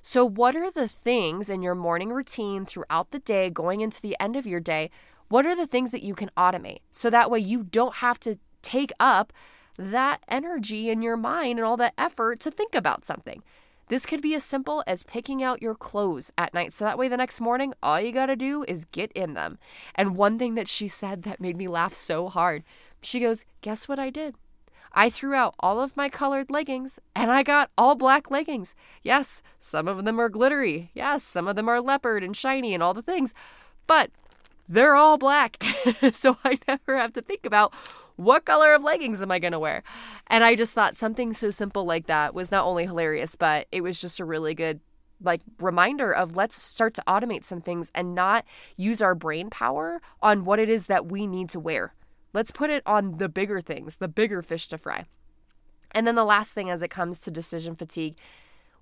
So, 0.00 0.24
what 0.24 0.56
are 0.56 0.70
the 0.70 0.88
things 0.88 1.50
in 1.50 1.60
your 1.60 1.74
morning 1.74 2.08
routine 2.08 2.64
throughout 2.64 3.10
the 3.10 3.18
day, 3.18 3.50
going 3.50 3.82
into 3.82 4.00
the 4.00 4.16
end 4.18 4.34
of 4.34 4.46
your 4.46 4.60
day? 4.60 4.90
What 5.28 5.44
are 5.44 5.54
the 5.54 5.66
things 5.66 5.92
that 5.92 6.02
you 6.02 6.14
can 6.14 6.30
automate? 6.38 6.78
So 6.90 7.10
that 7.10 7.30
way 7.30 7.38
you 7.38 7.64
don't 7.64 7.96
have 7.96 8.18
to 8.20 8.38
take 8.62 8.92
up 8.98 9.32
that 9.76 10.22
energy 10.28 10.90
in 10.90 11.02
your 11.02 11.16
mind 11.16 11.58
and 11.58 11.66
all 11.66 11.76
that 11.76 11.94
effort 11.96 12.40
to 12.40 12.50
think 12.50 12.74
about 12.74 13.04
something. 13.04 13.42
This 13.88 14.06
could 14.06 14.22
be 14.22 14.36
as 14.36 14.44
simple 14.44 14.84
as 14.86 15.02
picking 15.02 15.42
out 15.42 15.62
your 15.62 15.74
clothes 15.74 16.30
at 16.38 16.54
night. 16.54 16.72
So 16.72 16.84
that 16.84 16.96
way, 16.96 17.08
the 17.08 17.16
next 17.16 17.40
morning, 17.40 17.74
all 17.82 18.00
you 18.00 18.12
got 18.12 18.26
to 18.26 18.36
do 18.36 18.64
is 18.68 18.84
get 18.84 19.10
in 19.12 19.34
them. 19.34 19.58
And 19.96 20.16
one 20.16 20.38
thing 20.38 20.54
that 20.54 20.68
she 20.68 20.86
said 20.86 21.24
that 21.24 21.40
made 21.40 21.56
me 21.56 21.66
laugh 21.66 21.92
so 21.92 22.28
hard 22.28 22.62
she 23.02 23.20
goes, 23.20 23.44
Guess 23.62 23.88
what 23.88 23.98
I 23.98 24.10
did? 24.10 24.34
I 24.92 25.08
threw 25.08 25.34
out 25.34 25.54
all 25.60 25.80
of 25.80 25.96
my 25.96 26.08
colored 26.08 26.50
leggings 26.50 26.98
and 27.14 27.30
I 27.30 27.44
got 27.44 27.70
all 27.78 27.94
black 27.94 28.30
leggings. 28.30 28.74
Yes, 29.02 29.40
some 29.60 29.86
of 29.86 30.04
them 30.04 30.20
are 30.20 30.28
glittery. 30.28 30.90
Yes, 30.94 31.22
some 31.22 31.46
of 31.46 31.54
them 31.54 31.68
are 31.68 31.80
leopard 31.80 32.24
and 32.24 32.36
shiny 32.36 32.74
and 32.74 32.82
all 32.82 32.92
the 32.92 33.02
things. 33.02 33.32
But 33.86 34.10
they're 34.68 34.96
all 34.96 35.16
black. 35.16 35.62
so 36.12 36.38
I 36.44 36.58
never 36.66 36.96
have 36.96 37.12
to 37.14 37.22
think 37.22 37.46
about 37.46 37.72
what 38.20 38.44
color 38.44 38.74
of 38.74 38.82
leggings 38.82 39.22
am 39.22 39.30
I 39.30 39.38
going 39.38 39.52
to 39.52 39.58
wear? 39.58 39.82
And 40.26 40.44
I 40.44 40.54
just 40.54 40.74
thought 40.74 40.98
something 40.98 41.32
so 41.32 41.50
simple 41.50 41.84
like 41.84 42.06
that 42.06 42.34
was 42.34 42.50
not 42.50 42.66
only 42.66 42.84
hilarious, 42.84 43.34
but 43.34 43.66
it 43.72 43.80
was 43.80 44.00
just 44.00 44.20
a 44.20 44.24
really 44.24 44.54
good 44.54 44.80
like 45.22 45.40
reminder 45.58 46.12
of 46.12 46.36
let's 46.36 46.60
start 46.60 46.94
to 46.94 47.02
automate 47.06 47.44
some 47.44 47.60
things 47.60 47.90
and 47.94 48.14
not 48.14 48.44
use 48.76 49.02
our 49.02 49.14
brain 49.14 49.50
power 49.50 50.00
on 50.22 50.44
what 50.44 50.58
it 50.58 50.68
is 50.68 50.86
that 50.86 51.06
we 51.06 51.26
need 51.26 51.48
to 51.50 51.60
wear. 51.60 51.94
Let's 52.32 52.50
put 52.50 52.70
it 52.70 52.82
on 52.86 53.16
the 53.16 53.28
bigger 53.28 53.60
things, 53.60 53.96
the 53.96 54.08
bigger 54.08 54.42
fish 54.42 54.68
to 54.68 54.78
fry. 54.78 55.06
And 55.92 56.06
then 56.06 56.14
the 56.14 56.24
last 56.24 56.52
thing 56.52 56.70
as 56.70 56.82
it 56.82 56.88
comes 56.88 57.20
to 57.20 57.30
decision 57.30 57.74
fatigue, 57.74 58.16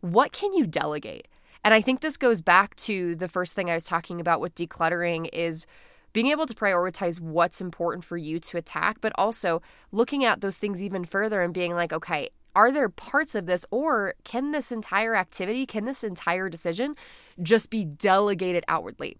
what 0.00 0.33
can 0.33 0.52
you 0.52 0.66
delegate? 0.66 1.28
And 1.64 1.75
I 1.75 1.80
think 1.80 2.00
this 2.00 2.16
goes 2.16 2.40
back 2.40 2.75
to 2.76 3.14
the 3.14 3.28
first 3.28 3.54
thing 3.54 3.71
I 3.71 3.75
was 3.75 3.85
talking 3.85 4.21
about 4.21 4.40
with 4.40 4.54
decluttering 4.54 5.28
is 5.33 5.66
being 6.12 6.29
able 6.29 6.47
to 6.47 6.55
prioritize 6.55 7.21
what's 7.21 7.61
important 7.61 8.05
for 8.05 8.17
you 8.17 8.38
to 8.41 8.57
attack, 8.57 9.00
but 9.00 9.12
also 9.17 9.62
looking 9.93 10.25
at 10.25 10.41
those 10.41 10.57
things 10.57 10.83
even 10.83 11.05
further 11.05 11.43
and 11.43 11.55
being 11.55 11.75
like, 11.75 11.93
okay, 11.93 12.29
are 12.55 12.73
there 12.73 12.88
parts 12.88 13.35
of 13.35 13.47
this, 13.47 13.65
or 13.71 14.15
can 14.25 14.50
this 14.50 14.73
entire 14.73 15.15
activity, 15.15 15.65
can 15.65 15.85
this 15.85 16.03
entire 16.03 16.49
decision 16.49 16.97
just 17.41 17.71
be 17.71 17.85
delegated 17.85 18.65
outwardly? 18.67 19.17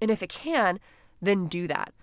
And 0.00 0.10
if 0.10 0.22
it 0.22 0.30
can, 0.30 0.80
then 1.22 1.46
do 1.46 1.68
that. 1.68 1.94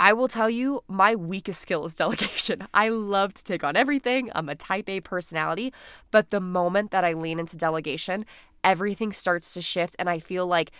I 0.00 0.12
will 0.12 0.28
tell 0.28 0.48
you, 0.48 0.82
my 0.88 1.14
weakest 1.14 1.60
skill 1.60 1.84
is 1.84 1.94
delegation. 1.96 2.66
I 2.72 2.88
love 2.88 3.34
to 3.34 3.44
take 3.44 3.64
on 3.64 3.76
everything. 3.76 4.30
I'm 4.34 4.48
a 4.48 4.54
type 4.54 4.88
A 4.88 5.00
personality, 5.00 5.72
but 6.10 6.30
the 6.30 6.40
moment 6.40 6.90
that 6.90 7.04
I 7.04 7.12
lean 7.12 7.38
into 7.38 7.56
delegation, 7.56 8.24
everything 8.64 9.12
starts 9.12 9.54
to 9.54 9.62
shift, 9.62 9.94
and 9.98 10.08
I 10.08 10.18
feel 10.18 10.46
like 10.46 10.72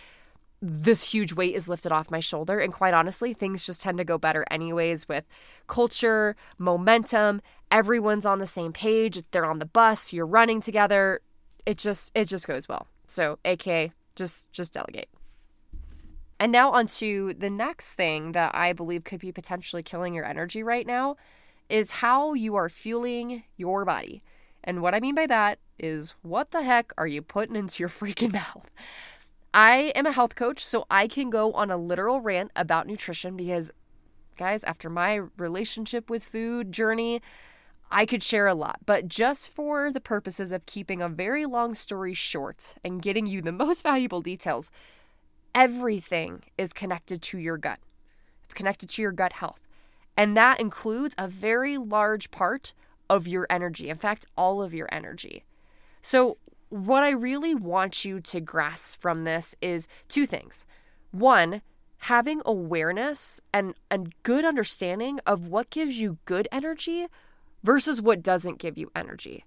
this 0.61 1.11
huge 1.11 1.33
weight 1.33 1.55
is 1.55 1.69
lifted 1.69 1.91
off 1.91 2.11
my 2.11 2.19
shoulder. 2.19 2.59
And 2.59 2.73
quite 2.73 2.93
honestly, 2.93 3.33
things 3.33 3.65
just 3.65 3.81
tend 3.81 3.97
to 3.97 4.03
go 4.03 4.17
better 4.17 4.45
anyways 4.51 5.07
with 5.07 5.25
culture, 5.67 6.35
momentum. 6.57 7.41
Everyone's 7.71 8.25
on 8.25 8.39
the 8.39 8.47
same 8.47 8.73
page. 8.73 9.21
They're 9.31 9.45
on 9.45 9.59
the 9.59 9.65
bus. 9.65 10.11
You're 10.11 10.25
running 10.25 10.61
together. 10.61 11.21
It 11.65 11.77
just 11.77 12.11
it 12.15 12.25
just 12.25 12.47
goes 12.47 12.67
well. 12.67 12.87
So, 13.07 13.39
AK, 13.45 13.91
just 14.15 14.51
just 14.51 14.73
delegate. 14.73 15.09
And 16.39 16.51
now 16.51 16.71
onto 16.71 17.33
the 17.33 17.49
next 17.49 17.95
thing 17.95 18.31
that 18.31 18.55
I 18.55 18.71
believe 18.71 19.03
could 19.03 19.19
be 19.19 19.31
potentially 19.31 19.83
killing 19.83 20.13
your 20.13 20.25
energy 20.25 20.63
right 20.63 20.87
now 20.87 21.17
is 21.69 21.91
how 21.91 22.33
you 22.33 22.55
are 22.55 22.69
fueling 22.69 23.43
your 23.57 23.83
body. 23.83 24.23
And 24.63 24.81
what 24.81 24.95
I 24.95 24.99
mean 24.99 25.15
by 25.15 25.27
that 25.27 25.59
is 25.77 26.15
what 26.21 26.51
the 26.51 26.63
heck 26.63 26.93
are 26.97 27.07
you 27.07 27.21
putting 27.21 27.55
into 27.55 27.81
your 27.81 27.89
freaking 27.89 28.33
mouth? 28.33 28.69
I 29.53 29.91
am 29.95 30.05
a 30.05 30.11
health 30.11 30.35
coach, 30.35 30.63
so 30.63 30.85
I 30.91 31.07
can 31.07 31.29
go 31.29 31.51
on 31.53 31.71
a 31.71 31.77
literal 31.77 32.21
rant 32.21 32.51
about 32.55 32.87
nutrition 32.87 33.35
because, 33.35 33.71
guys, 34.37 34.63
after 34.63 34.89
my 34.89 35.21
relationship 35.37 36.09
with 36.09 36.23
food 36.23 36.71
journey, 36.71 37.21
I 37.91 38.05
could 38.05 38.21
share 38.21 38.47
a 38.47 38.53
lot. 38.53 38.79
But 38.85 39.07
just 39.07 39.49
for 39.49 39.91
the 39.91 40.01
purposes 40.01 40.51
of 40.51 40.65
keeping 40.65 41.01
a 41.01 41.09
very 41.09 41.45
long 41.45 41.73
story 41.73 42.13
short 42.13 42.75
and 42.83 43.01
getting 43.01 43.25
you 43.25 43.41
the 43.41 43.51
most 43.63 43.81
valuable 43.81 44.21
details, 44.21 44.69
everything 45.55 46.43
is 46.57 46.73
connected 46.73 47.21
to 47.23 47.39
your 47.39 47.57
gut. 47.57 47.79
It's 48.45 48.53
connected 48.53 48.89
to 48.89 49.01
your 49.01 49.11
gut 49.11 49.33
health. 49.33 49.61
And 50.15 50.35
that 50.37 50.59
includes 50.59 51.15
a 51.17 51.27
very 51.27 51.77
large 51.77 52.29
part 52.29 52.73
of 53.09 53.27
your 53.27 53.47
energy. 53.49 53.89
In 53.89 53.97
fact, 53.97 54.25
all 54.37 54.61
of 54.61 54.73
your 54.73 54.87
energy. 54.91 55.43
So, 56.01 56.37
what 56.69 57.03
I 57.03 57.09
really 57.09 57.55
want 57.55 58.05
you 58.05 58.19
to 58.21 58.39
grasp 58.39 59.01
from 59.01 59.23
this 59.23 59.55
is 59.61 59.87
two 60.07 60.25
things. 60.25 60.65
One, 61.11 61.61
having 62.03 62.41
awareness 62.45 63.41
and 63.53 63.73
a 63.91 63.99
good 64.23 64.45
understanding 64.45 65.19
of 65.25 65.47
what 65.47 65.69
gives 65.69 65.99
you 65.99 66.17
good 66.25 66.47
energy 66.51 67.07
versus 67.63 68.01
what 68.01 68.23
doesn't 68.23 68.59
give 68.59 68.77
you 68.77 68.91
energy. 68.95 69.43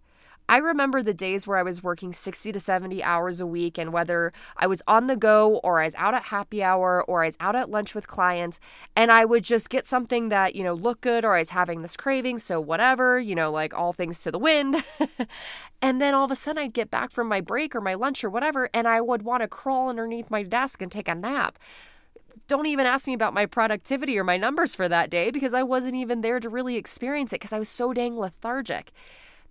I 0.49 0.59
remember 0.59 1.03
the 1.03 1.15
days 1.15 1.47
where 1.47 1.57
I 1.57 1.63
was 1.63 1.83
working 1.83 2.13
60 2.13 2.53
to 2.53 2.61
70 2.61 3.03
hours 3.03 3.41
a 3.41 3.47
week, 3.47 3.79
and 3.79 3.93
whether 3.93 4.33
I 4.57 4.67
was 4.67 4.83
on 4.87 5.07
the 5.07 5.17
go 5.17 5.61
or 5.65 5.81
I 5.81 5.87
was 5.87 5.95
out 5.97 6.15
at 6.15 6.25
happy 6.25 6.63
hour 6.63 7.03
or 7.05 7.23
I 7.23 7.27
was 7.27 7.37
out 7.41 7.57
at 7.57 7.71
lunch 7.71 7.95
with 7.95 8.07
clients, 8.07 8.61
and 8.95 9.11
I 9.11 9.25
would 9.25 9.45
just 9.45 9.71
get 9.71 9.87
something 9.87 10.29
that, 10.29 10.55
you 10.55 10.65
know, 10.65 10.75
looked 10.75 11.01
good 11.01 11.25
or 11.25 11.35
I 11.35 11.39
was 11.39 11.51
having 11.51 11.83
this 11.83 11.97
craving, 11.97 12.39
so 12.39 12.61
whatever, 12.61 13.19
you 13.21 13.35
know, 13.35 13.51
like 13.51 13.73
all 13.73 13.93
things 13.93 14.23
to 14.23 14.31
the 14.31 14.39
wind. 14.39 14.85
and 15.83 16.01
then 16.01 16.15
all 16.15 16.25
of 16.25 16.31
a 16.31 16.37
sudden 16.37 16.63
I'd 16.63 16.75
get 16.75 16.91
back 16.91 17.11
from 17.11 17.29
my 17.29 17.41
break 17.41 17.75
or 17.75 17.81
my 17.81 17.95
lunch 17.95 18.23
or 18.23 18.31
whatever, 18.31 18.69
and 18.75 18.87
I 18.87 19.01
would 19.01 19.23
want 19.23 19.43
to 19.43 19.49
crawl 19.49 19.89
underneath 19.89 20.31
my 20.31 20.43
desk 20.43 20.83
and 20.83 20.91
take 20.91 21.09
a 21.09 21.15
nap 21.15 21.59
don't 22.49 22.67
even 22.67 22.87
ask 22.87 23.07
me 23.07 23.15
about 23.15 23.33
my 23.33 23.47
productivity 23.47 24.19
or 24.19 24.25
my 24.25 24.37
numbers 24.37 24.75
for 24.75 24.89
that 24.89 25.09
day 25.09 25.31
because 25.31 25.55
I 25.55 25.63
wasn't 25.63 25.95
even 25.95 26.21
there 26.21 26.41
to 26.41 26.49
really 26.49 26.77
experience 26.77 27.33
it 27.33 27.37
because 27.37 27.53
I 27.53 27.59
was 27.59 27.69
so 27.69 27.93
dang 27.93 28.19
lethargic. 28.19 28.93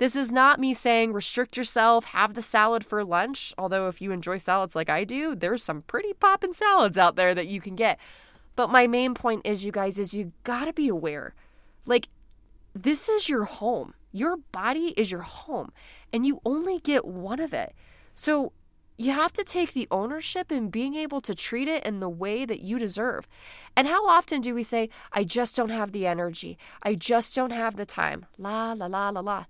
This 0.01 0.15
is 0.15 0.31
not 0.31 0.60
me 0.60 0.74
saying 0.74 1.13
restrict 1.13 1.55
yourself, 1.55 2.05
have 2.05 2.34
the 2.34 2.41
salad 2.41 2.84
for 2.84 3.03
lunch. 3.03 3.53
Although, 3.55 3.88
if 3.88 4.01
you 4.01 4.12
enjoy 4.12 4.38
salads 4.38 4.75
like 4.75 4.89
I 4.89 5.03
do, 5.03 5.36
there's 5.36 5.62
some 5.62 5.84
pretty 5.84 6.13
poppin' 6.13 6.55
salads 6.55 6.98
out 6.98 7.17
there 7.17 7.36
that 7.36 7.46
you 7.46 7.62
can 7.62 7.75
get. 7.75 8.00
But 8.55 8.72
my 8.72 8.88
main 8.88 9.13
point 9.13 9.46
is, 9.46 9.63
you 9.63 9.72
guys, 9.72 10.00
is 10.00 10.15
you 10.15 10.31
gotta 10.43 10.74
be 10.74 10.88
aware. 10.88 11.36
Like, 11.86 12.08
this 12.74 13.10
is 13.10 13.29
your 13.29 13.43
home. 13.43 13.93
Your 14.12 14.38
body 14.38 14.96
is 14.98 15.12
your 15.12 15.22
home, 15.22 15.72
and 16.12 16.25
you 16.25 16.41
only 16.43 16.79
get 16.79 17.05
one 17.05 17.39
of 17.39 17.53
it. 17.53 17.75
So, 18.15 18.53
you 18.98 19.12
have 19.12 19.34
to 19.34 19.43
take 19.43 19.74
the 19.74 19.88
ownership 19.91 20.51
in 20.51 20.72
being 20.72 20.96
able 20.96 21.22
to 21.22 21.36
treat 21.36 21.67
it 21.67 21.86
in 21.86 22.00
the 22.00 22.10
way 22.10 22.43
that 22.43 22.62
you 22.62 22.79
deserve. 22.79 23.27
And 23.75 23.88
how 23.88 24.08
often 24.08 24.41
do 24.41 24.55
we 24.55 24.63
say, 24.63 24.89
I 25.13 25.25
just 25.25 25.55
don't 25.55 25.70
have 25.70 25.91
the 25.91 26.08
energy, 26.08 26.58
I 26.81 26.96
just 26.96 27.36
don't 27.36 27.51
have 27.51 27.75
the 27.75 27.86
time? 27.86 28.25
La, 28.39 28.74
la, 28.74 28.88
la, 28.88 29.10
la, 29.10 29.22
la. 29.22 29.46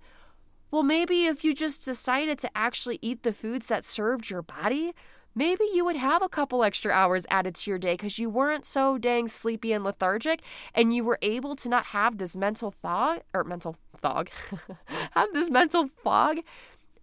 Well, 0.72 0.82
maybe 0.82 1.26
if 1.26 1.44
you 1.44 1.52
just 1.52 1.84
decided 1.84 2.38
to 2.38 2.50
actually 2.56 2.98
eat 3.02 3.24
the 3.24 3.34
foods 3.34 3.66
that 3.66 3.84
served 3.84 4.30
your 4.30 4.40
body, 4.40 4.94
maybe 5.34 5.64
you 5.70 5.84
would 5.84 5.96
have 5.96 6.22
a 6.22 6.30
couple 6.30 6.64
extra 6.64 6.90
hours 6.90 7.26
added 7.30 7.56
to 7.56 7.70
your 7.70 7.78
day 7.78 7.92
because 7.92 8.18
you 8.18 8.30
weren't 8.30 8.64
so 8.64 8.96
dang 8.96 9.28
sleepy 9.28 9.74
and 9.74 9.84
lethargic 9.84 10.40
and 10.74 10.94
you 10.94 11.04
were 11.04 11.18
able 11.20 11.54
to 11.56 11.68
not 11.68 11.84
have 11.86 12.16
this 12.16 12.34
mental 12.38 12.70
thought 12.70 13.22
or 13.34 13.44
mental 13.44 13.76
fog, 14.00 14.30
have 15.10 15.28
this 15.34 15.50
mental 15.50 15.88
fog, 15.88 16.38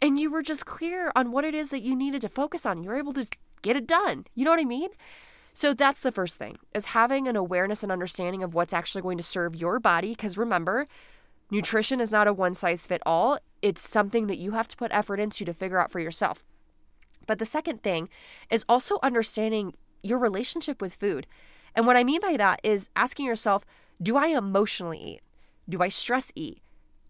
and 0.01 0.19
you 0.19 0.31
were 0.31 0.41
just 0.41 0.65
clear 0.65 1.11
on 1.15 1.31
what 1.31 1.45
it 1.45 1.53
is 1.53 1.69
that 1.69 1.83
you 1.83 1.95
needed 1.95 2.21
to 2.21 2.29
focus 2.29 2.65
on. 2.65 2.81
You 2.81 2.89
were 2.89 2.97
able 2.97 3.13
to 3.13 3.27
get 3.61 3.75
it 3.75 3.85
done. 3.85 4.25
You 4.33 4.45
know 4.45 4.51
what 4.51 4.59
I 4.59 4.65
mean? 4.65 4.89
So 5.53 5.75
that's 5.75 5.99
the 5.99 6.11
first 6.11 6.39
thing 6.39 6.57
is 6.73 6.87
having 6.87 7.27
an 7.27 7.35
awareness 7.35 7.83
and 7.83 7.91
understanding 7.91 8.41
of 8.41 8.55
what's 8.55 8.73
actually 8.73 9.03
going 9.03 9.17
to 9.17 9.23
serve 9.23 9.55
your 9.55 9.79
body 9.79 10.09
because 10.09 10.39
remember, 10.39 10.87
nutrition 11.51 11.99
is 11.99 12.11
not 12.11 12.27
a 12.27 12.33
one 12.33 12.55
size 12.55 12.87
fit 12.87 13.03
all 13.05 13.37
it's 13.61 13.87
something 13.87 14.27
that 14.27 14.37
you 14.37 14.51
have 14.51 14.67
to 14.69 14.77
put 14.77 14.91
effort 14.93 15.19
into 15.19 15.45
to 15.45 15.53
figure 15.53 15.79
out 15.79 15.91
for 15.91 15.99
yourself. 15.99 16.43
But 17.27 17.39
the 17.39 17.45
second 17.45 17.83
thing 17.83 18.09
is 18.49 18.65
also 18.67 18.99
understanding 19.03 19.75
your 20.01 20.17
relationship 20.17 20.81
with 20.81 20.93
food. 20.93 21.27
And 21.75 21.85
what 21.85 21.97
I 21.97 22.03
mean 22.03 22.21
by 22.21 22.37
that 22.37 22.59
is 22.63 22.89
asking 22.95 23.25
yourself 23.25 23.65
do 24.01 24.15
I 24.15 24.27
emotionally 24.27 24.97
eat? 24.97 25.21
Do 25.67 25.81
I 25.81 25.89
stress 25.89 26.31
eat? 26.33 26.61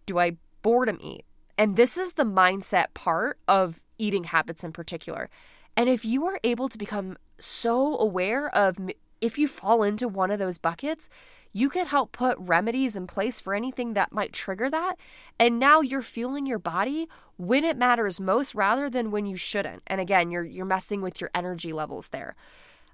Do 0.08 0.18
I 0.18 0.38
boredom 0.64 0.98
eat? 1.02 1.24
And 1.58 1.76
this 1.76 1.98
is 1.98 2.14
the 2.14 2.24
mindset 2.24 2.94
part 2.94 3.38
of 3.48 3.84
eating 3.98 4.26
habits 4.26 4.64
in 4.64 4.72
particular. 4.72 5.30
And 5.78 5.88
if 5.88 6.04
you 6.04 6.26
are 6.26 6.40
able 6.44 6.68
to 6.68 6.78
become 6.78 7.18
so 7.38 7.98
aware 7.98 8.50
of 8.56 8.78
if 9.22 9.38
you 9.38 9.48
fall 9.48 9.84
into 9.84 10.08
one 10.08 10.32
of 10.32 10.40
those 10.40 10.58
buckets, 10.58 11.10
you 11.52 11.70
can 11.70 11.88
help 11.88 12.12
put 12.12 12.38
remedies 12.40 12.96
in 12.96 13.08
place 13.08 13.40
for 13.40 13.54
anything 13.54 13.94
that 13.94 14.12
might 14.12 14.34
trigger 14.34 14.70
that. 14.70 14.96
And 15.40 15.60
now 15.60 15.82
you're 15.82 16.02
fueling 16.02 16.46
your 16.46 16.60
body 16.60 17.08
when 17.38 17.64
it 17.64 17.78
matters 17.78 18.20
most 18.20 18.54
rather 18.54 18.90
than 18.90 19.12
when 19.12 19.26
you 19.26 19.36
shouldn't. 19.36 19.82
And 19.88 20.00
again, 20.00 20.30
you're 20.30 20.46
you're 20.46 20.66
messing 20.66 21.02
with 21.02 21.20
your 21.20 21.32
energy 21.34 21.74
levels 21.74 22.10
there. 22.10 22.36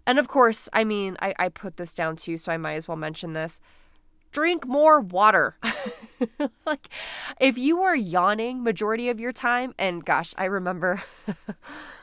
And 0.08 0.20
of 0.20 0.27
course, 0.27 0.70
I 0.72 0.84
mean, 0.84 1.17
I, 1.20 1.34
I 1.38 1.50
put 1.50 1.77
this 1.77 1.94
down 1.94 2.15
too, 2.15 2.38
so 2.38 2.51
I 2.51 2.58
might 2.58 2.75
as 2.75 2.88
well 2.88 2.98
mention 2.98 3.34
this. 3.34 3.60
Drink 4.32 4.67
more 4.67 5.00
water. 5.00 5.58
like 6.65 6.89
if 7.39 7.58
you 7.58 7.82
are 7.82 7.96
yawning 7.96 8.63
majority 8.63 9.10
of 9.10 9.20
your 9.20 9.32
time, 9.32 9.74
and 9.77 10.05
gosh, 10.05 10.34
I 10.38 10.46
remember 10.46 11.03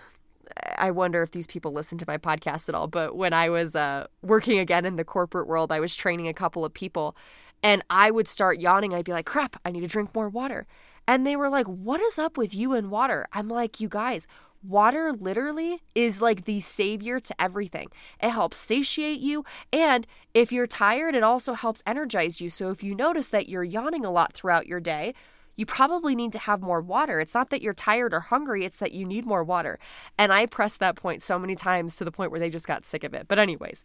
I 0.79 0.91
wonder 0.91 1.23
if 1.23 1.31
these 1.31 1.47
people 1.47 1.73
listen 1.73 1.99
to 1.99 2.05
my 2.07 2.19
podcast 2.19 2.69
at 2.69 2.75
all. 2.75 2.89
But 2.89 3.17
when 3.17 3.33
I 3.33 3.49
was 3.49 3.77
uh, 3.77 4.07
working 4.23 4.59
again 4.59 4.85
in 4.85 4.97
the 4.97 5.05
corporate 5.05 5.47
world, 5.47 5.73
I 5.73 5.81
was 5.81 5.95
training 5.95 6.29
a 6.29 6.35
couple 6.35 6.65
of 6.65 6.73
people 6.73 7.17
and 7.63 7.85
I 7.89 8.11
would 8.11 8.29
start 8.29 8.61
yawning. 8.61 8.95
I'd 8.95 9.05
be 9.05 9.13
like, 9.13 9.27
crap, 9.27 9.61
I 9.65 9.71
need 9.71 9.81
to 9.81 9.87
drink 9.87 10.15
more 10.15 10.29
water. 10.29 10.67
And 11.07 11.27
they 11.27 11.37
were 11.37 11.49
like, 11.49 11.67
what 11.67 12.01
is 12.01 12.19
up 12.19 12.37
with 12.37 12.55
you 12.55 12.73
and 12.73 12.91
water? 12.91 13.27
I'm 13.33 13.49
like, 13.49 13.81
you 13.81 13.89
guys, 13.89 14.27
water 14.63 15.13
literally 15.13 15.83
is 15.95 16.23
like 16.23 16.45
the 16.45 16.61
savior 16.61 17.19
to 17.21 17.35
everything. 17.41 17.89
It 18.23 18.31
helps 18.31 18.57
satiate 18.57 19.21
you. 19.21 19.45
And 19.73 20.07
if 20.35 20.53
you're 20.53 20.67
tired, 20.67 21.15
it 21.15 21.23
also 21.23 21.55
helps 21.55 21.83
energize 21.87 22.41
you. 22.41 22.51
So 22.51 22.71
if 22.71 22.83
you 22.83 22.95
notice 22.95 23.29
that 23.29 23.49
you're 23.49 23.65
yawning 23.65 24.05
a 24.05 24.11
lot 24.11 24.33
throughout 24.33 24.67
your 24.67 24.81
day, 24.81 25.15
you 25.57 25.67
probably 25.67 26.15
need 26.15 26.33
to 26.33 26.39
have 26.39 26.63
more 26.63 26.81
water. 26.81 27.21
It's 27.21 27.35
not 27.35 27.51
that 27.51 27.63
you're 27.63 27.75
tired 27.75 28.15
or 28.15 28.21
hungry, 28.21 28.65
it's 28.65 28.79
that 28.79 28.93
you 28.93 29.05
need 29.05 29.27
more 29.27 29.45
water. 29.45 29.79
And 30.19 30.33
I 30.33 30.47
pressed 30.47 30.81
that 30.81 30.97
point 30.97 31.23
so 31.23 31.39
many 31.39 31.55
times 31.55 31.97
to 31.97 32.05
the 32.05 32.13
point 32.13 32.31
where 32.31 32.41
they 32.41 32.51
just 32.51 32.67
got 32.67 32.85
sick 32.85 33.05
of 33.05 33.15
it. 33.15 33.29
But, 33.29 33.39
anyways, 33.39 33.85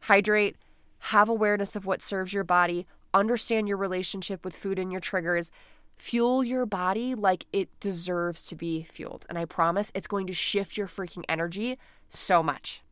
hydrate, 0.00 0.56
have 1.04 1.28
awareness 1.28 1.74
of 1.76 1.86
what 1.86 2.02
serves 2.02 2.32
your 2.32 2.44
body, 2.44 2.86
understand 3.12 3.68
your 3.68 3.76
relationship 3.76 4.44
with 4.44 4.56
food 4.56 4.78
and 4.78 4.92
your 4.92 5.00
triggers. 5.00 5.50
Fuel 5.96 6.42
your 6.42 6.64
body 6.64 7.14
like 7.14 7.44
it 7.52 7.68
deserves 7.80 8.46
to 8.46 8.56
be 8.56 8.84
fueled. 8.84 9.26
And 9.28 9.36
I 9.36 9.44
promise 9.44 9.92
it's 9.94 10.06
going 10.06 10.26
to 10.28 10.32
shift 10.32 10.76
your 10.78 10.86
freaking 10.86 11.24
energy 11.28 11.78
so 12.08 12.42
much. 12.42 12.82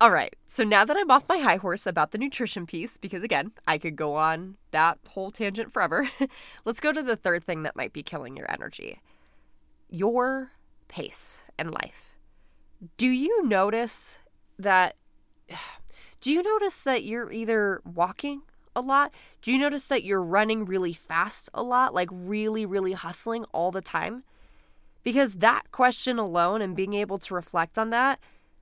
All 0.00 0.10
right, 0.10 0.34
so 0.48 0.64
now 0.64 0.84
that 0.84 0.96
I'm 0.96 1.10
off 1.10 1.28
my 1.28 1.38
high 1.38 1.56
horse 1.56 1.86
about 1.86 2.10
the 2.10 2.18
nutrition 2.18 2.66
piece, 2.66 2.98
because 2.98 3.22
again, 3.22 3.52
I 3.66 3.78
could 3.78 3.96
go 3.96 4.16
on 4.16 4.56
that 4.72 4.98
whole 5.08 5.30
tangent 5.30 5.72
forever, 5.72 6.08
let's 6.64 6.80
go 6.80 6.92
to 6.92 7.02
the 7.02 7.16
third 7.16 7.44
thing 7.44 7.62
that 7.62 7.76
might 7.76 7.92
be 7.92 8.02
killing 8.02 8.36
your 8.36 8.50
energy 8.50 9.00
your 9.94 10.50
pace 10.88 11.42
in 11.58 11.70
life. 11.70 12.16
Do 12.96 13.08
you 13.08 13.46
notice 13.46 14.18
that? 14.58 14.96
Do 16.20 16.32
you 16.32 16.42
notice 16.42 16.80
that 16.84 17.04
you're 17.04 17.30
either 17.30 17.82
walking 17.84 18.42
a 18.74 18.80
lot? 18.80 19.12
Do 19.42 19.52
you 19.52 19.58
notice 19.58 19.86
that 19.88 20.04
you're 20.04 20.22
running 20.22 20.64
really 20.64 20.94
fast 20.94 21.50
a 21.52 21.62
lot, 21.62 21.92
like 21.92 22.08
really, 22.10 22.64
really 22.64 22.92
hustling 22.92 23.44
all 23.52 23.70
the 23.70 23.82
time? 23.82 24.24
Because 25.02 25.34
that 25.34 25.70
question 25.70 26.18
alone 26.18 26.62
and 26.62 26.74
being 26.74 26.94
able 26.94 27.18
to 27.18 27.34
reflect 27.34 27.78
on 27.78 27.90
that 27.90 28.20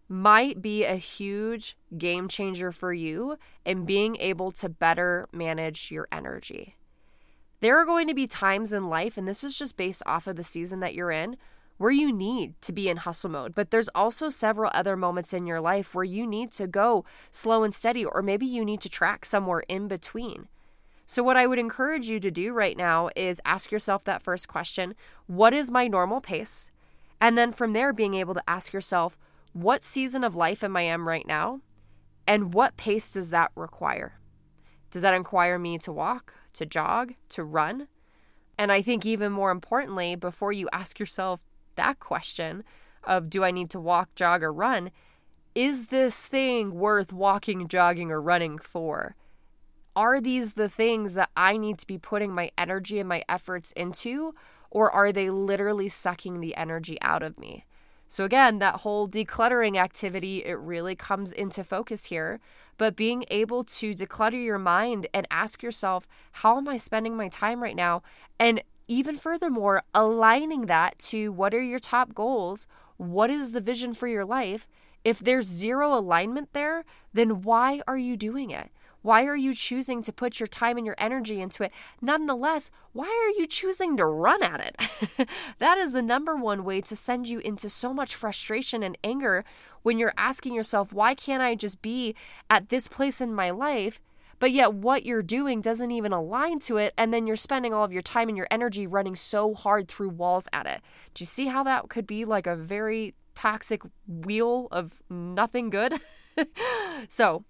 might 0.09 0.61
be 0.61 0.85
a 0.85 0.97
huge 0.97 1.77
game 1.97 2.29
changer 2.29 2.73
for 2.73 2.93
you 2.93 3.39
in 3.65 3.85
being 3.85 4.17
able 4.17 4.53
to 4.53 4.69
better 4.69 5.29
manage 5.33 5.91
your 5.91 6.07
energy. 6.13 6.77
There 7.61 7.79
are 7.79 7.85
going 7.85 8.09
to 8.09 8.15
be 8.15 8.27
times 8.27 8.73
in 8.73 8.89
life, 8.89 9.17
and 9.17 9.27
this 9.27 9.45
is 9.45 9.57
just 9.57 9.77
based 9.77 10.03
off 10.05 10.27
of 10.27 10.37
the 10.37 10.45
season 10.45 10.81
that 10.81 10.95
you're 10.95 11.13
in, 11.13 11.37
where 11.79 11.91
you 11.91 12.13
need 12.13 12.61
to 12.63 12.73
be 12.73 12.89
in 12.89 12.99
hustle 12.99 13.31
mode. 13.31 13.55
But 13.55 13.71
there's 13.71 13.89
also 13.95 14.29
several 14.29 14.71
other 14.75 14.97
moments 14.97 15.33
in 15.33 15.47
your 15.47 15.61
life 15.61 15.95
where 15.95 16.05
you 16.05 16.27
need 16.27 16.51
to 16.53 16.67
go 16.67 17.05
slow 17.31 17.63
and 17.63 17.75
steady, 17.75 18.05
or 18.05 18.21
maybe 18.21 18.47
you 18.47 18.65
need 18.65 18.81
to 18.81 18.89
track 18.89 19.25
somewhere 19.25 19.63
in 19.69 19.89
between. 19.89 20.49
So, 21.07 21.23
what 21.23 21.37
I 21.37 21.47
would 21.47 21.59
encourage 21.59 22.09
you 22.09 22.21
to 22.21 22.31
do 22.31 22.53
right 22.53 22.77
now 22.77 23.11
is 23.15 23.41
ask 23.45 23.71
yourself 23.71 24.05
that 24.05 24.23
first 24.23 24.49
question 24.49 24.95
What 25.27 25.55
is 25.55 25.71
my 25.71 25.87
normal 25.87 26.21
pace? 26.21 26.71
And 27.21 27.39
then 27.39 27.53
from 27.53 27.73
there, 27.73 27.93
being 27.93 28.15
able 28.15 28.35
to 28.35 28.43
ask 28.49 28.73
yourself, 28.73 29.17
what 29.53 29.85
season 29.85 30.25
of 30.25 30.35
life 30.35 30.65
am 30.65 30.77
I 30.77 30.83
in 30.83 31.03
right 31.03 31.27
now? 31.27 31.61
And 32.27 32.55
what 32.55 32.77
pace 32.77 33.13
does 33.13 33.31
that 33.31 33.51
require? 33.55 34.15
Does 34.91 35.03
that 35.03 35.13
require 35.13 35.59
me 35.59 35.79
to 35.79 35.93
walk, 35.93 36.35
to 36.55 36.67
jog, 36.67 37.15
to 37.31 37.45
run? 37.45 37.89
And 38.59 38.71
I 38.71 38.83
think 38.83 39.05
even 39.05 39.33
more 39.33 39.51
importantly, 39.51 40.15
before 40.15 40.53
you 40.53 40.69
ask 40.73 40.99
yourself 40.99 41.41
that 41.77 41.99
question 41.99 42.65
of 43.05 43.31
do 43.31 43.43
I 43.43 43.51
need 43.51 43.71
to 43.71 43.81
walk, 43.81 44.15
jog, 44.15 44.43
or 44.43 44.53
run, 44.53 44.91
is 45.55 45.89
this 45.89 46.27
thing 46.27 46.75
worth 46.75 47.13
walking, 47.13 47.69
jogging, 47.69 48.11
or 48.11 48.21
running 48.21 48.59
for? 48.59 49.17
Are 49.95 50.21
these 50.21 50.55
the 50.55 50.69
things 50.69 51.15
that 51.15 51.31
I 51.37 51.57
need 51.57 51.79
to 51.79 51.87
be 51.87 51.99
putting 51.99 52.33
my 52.33 52.51
energy 52.57 52.99
and 52.99 53.09
my 53.09 53.23
efforts 53.29 53.73
into? 53.73 54.35
Or 54.71 54.91
are 54.91 55.13
they 55.13 55.29
literally 55.29 55.89
sucking 55.89 56.41
the 56.41 56.57
energy 56.57 56.97
out 57.03 57.23
of 57.23 57.39
me? 57.39 57.67
So, 58.13 58.27
again, 58.27 58.59
that 58.59 58.83
whole 58.83 59.09
decluttering 59.09 59.79
activity, 59.79 60.45
it 60.45 60.59
really 60.59 60.95
comes 60.95 61.33
into 61.33 61.65
focus 61.65 62.05
here. 62.05 62.41
But 62.77 62.95
being 62.95 63.25
able 63.31 63.65
to 63.65 63.95
declutter 63.95 64.45
your 64.45 64.59
mind 64.59 65.07
and 65.15 65.27
ask 65.31 65.63
yourself, 65.63 66.07
how 66.33 66.59
am 66.59 66.69
I 66.69 66.77
spending 66.77 67.17
my 67.17 67.31
time 67.31 67.63
right 67.63 67.75
now? 67.75 68.03
And 68.39 68.63
even 68.87 69.17
furthermore, 69.17 69.83
aligning 69.95 70.67
that 70.67 70.99
to 70.99 71.33
what 71.33 71.55
are 71.55 71.63
your 71.63 71.79
top 71.79 72.15
goals? 72.15 72.67
What 72.99 73.31
is 73.31 73.53
the 73.53 73.63
vision 73.63 73.95
for 73.95 74.09
your 74.09 74.27
life? 74.27 74.69
If 75.05 75.19
there's 75.19 75.47
zero 75.47 75.95
alignment 75.95 76.53
there, 76.53 76.85
then 77.15 77.41
why 77.41 77.81
are 77.89 77.97
you 77.97 78.19
doing 78.19 78.51
it? 78.51 78.71
Why 79.03 79.27
are 79.27 79.37
you 79.37 79.55
choosing 79.55 80.03
to 80.03 80.13
put 80.13 80.41
your 80.41 80.47
time 80.47 80.77
and 80.77 80.87
your 80.87 80.95
energy 80.99 81.41
into 81.41 81.65
it? 81.65 81.73
Nonetheless, 82.01 82.71
why 82.93 83.07
are 83.07 83.41
you 83.41 83.47
choosing 83.47 83.97
to 83.97 84.07
run 84.07 84.43
at 84.43 84.61
it? 84.61 85.29
that 85.59 85.79
is 85.79 85.93
the 85.93 86.03
number 86.03 86.37
one 86.37 86.65
way 86.65 86.81
to 86.83 86.97
send 86.97 87.29
you 87.29 87.41
into 87.41 87.69
so 87.69 87.93
much 87.93 88.15
frustration 88.15 88.83
and 88.83 88.97
anger 89.03 89.45
when 89.83 89.99
you're 89.99 90.15
asking 90.17 90.55
yourself, 90.55 90.93
why 90.93 91.15
can't 91.15 91.43
I 91.43 91.55
just 91.55 91.83
be 91.83 92.15
at 92.49 92.69
this 92.69 92.89
place 92.89 93.21
in 93.21 93.35
my 93.35 93.51
life? 93.51 94.01
But 94.39 94.51
yet, 94.51 94.75
what 94.75 95.07
you're 95.07 95.23
doing 95.23 95.61
doesn't 95.61 95.93
even 95.93 96.13
align 96.13 96.59
to 96.61 96.77
it. 96.77 96.95
And 96.99 97.15
then 97.15 97.29
you're 97.29 97.37
spending 97.37 97.73
all 97.73 97.85
of 97.85 97.93
your 97.93 98.03
time 98.03 98.29
and 98.29 98.37
your 98.37 98.49
energy 98.51 98.89
running 98.89 99.15
so 99.15 99.55
hard 99.55 99.87
through 99.87 100.09
walls 100.09 100.49
at 100.53 100.67
it. 100.67 100.81
Do 101.15 101.23
you 101.23 101.27
see 101.27 101.47
how 101.47 101.63
that 101.63 101.89
could 101.89 102.09
be 102.09 102.25
like 102.25 102.49
a 102.49 102.57
very 102.57 103.15
toxic 103.35 103.83
wheel 104.07 104.69
of 104.71 105.03
nothing 105.11 105.71
good. 105.71 106.01
so, 107.09 107.45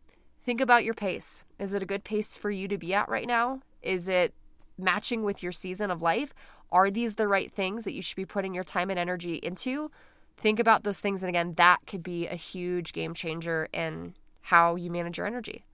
think 0.45 0.61
about 0.61 0.85
your 0.85 0.95
pace. 0.95 1.45
Is 1.59 1.75
it 1.75 1.83
a 1.83 1.87
good 1.87 2.05
pace 2.05 2.37
for 2.37 2.51
you 2.51 2.69
to 2.69 2.79
be 2.79 2.95
at 2.95 3.09
right 3.09 3.27
now? 3.27 3.61
Is 3.83 4.09
it 4.09 4.35
matching 4.79 5.23
with 5.23 5.43
your 5.43 5.53
season 5.53 5.91
of 5.91 6.03
life? 6.03 6.35
Are 6.71 6.91
these 6.91 7.17
the 7.17 7.29
right 7.29 7.53
things 7.53 7.85
that 7.85 7.93
you 7.93 8.03
should 8.03 8.17
be 8.17 8.25
putting 8.25 8.55
your 8.55 8.65
time 8.65 8.91
and 8.91 8.99
energy 8.99 9.35
into? 9.37 9.91
Think 10.37 10.59
about 10.59 10.85
those 10.85 11.01
things. 11.01 11.23
And 11.23 11.29
again, 11.29 11.55
that 11.55 11.81
could 11.87 12.03
be 12.03 12.27
a 12.27 12.35
huge 12.35 12.93
game 12.93 13.15
changer 13.15 13.69
in 13.73 14.15
how 14.43 14.75
you 14.77 14.91
manage 14.91 15.19
your 15.19 15.27
energy. 15.27 15.65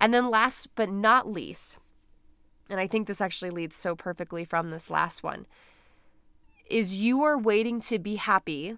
And 0.00 0.12
then, 0.12 0.28
last 0.28 0.68
but 0.74 0.90
not 0.90 1.30
least, 1.30 1.78
and 2.68 2.80
I 2.80 2.86
think 2.86 3.06
this 3.06 3.20
actually 3.20 3.50
leads 3.50 3.76
so 3.76 3.94
perfectly 3.94 4.44
from 4.44 4.70
this 4.70 4.90
last 4.90 5.22
one, 5.22 5.46
is 6.68 6.96
you 6.96 7.22
are 7.22 7.38
waiting 7.38 7.80
to 7.80 7.98
be 7.98 8.16
happy 8.16 8.76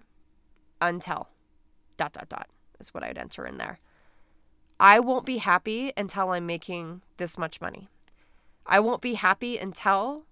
until 0.79 1.29
dot 1.97 2.13
dot 2.13 2.29
dot 2.29 2.47
is 2.79 2.93
what 2.93 3.03
I'd 3.03 3.17
enter 3.17 3.45
in 3.45 3.57
there. 3.57 3.79
I 4.79 4.99
won't 4.99 5.25
be 5.25 5.37
happy 5.37 5.91
until 5.97 6.31
I'm 6.31 6.45
making 6.45 7.01
this 7.17 7.37
much 7.37 7.59
money. 7.59 7.89
I 8.65 8.79
won't 8.79 9.01
be 9.01 9.15
happy 9.15 9.57
until 9.57 10.25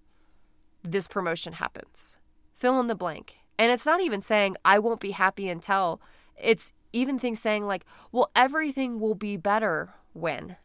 this 0.82 1.08
promotion 1.08 1.54
happens. 1.54 2.16
Fill 2.52 2.78
in 2.78 2.86
the 2.86 2.94
blank. 2.94 3.38
And 3.58 3.72
it's 3.72 3.86
not 3.86 4.00
even 4.00 4.20
saying 4.20 4.56
I 4.64 4.78
won't 4.78 5.00
be 5.00 5.12
happy 5.12 5.48
until 5.48 6.00
it's 6.40 6.72
even 6.92 7.18
things 7.18 7.40
saying 7.40 7.66
like, 7.66 7.84
well, 8.12 8.30
everything 8.36 9.00
will 9.00 9.14
be 9.14 9.36
better 9.36 9.94
when. 10.12 10.56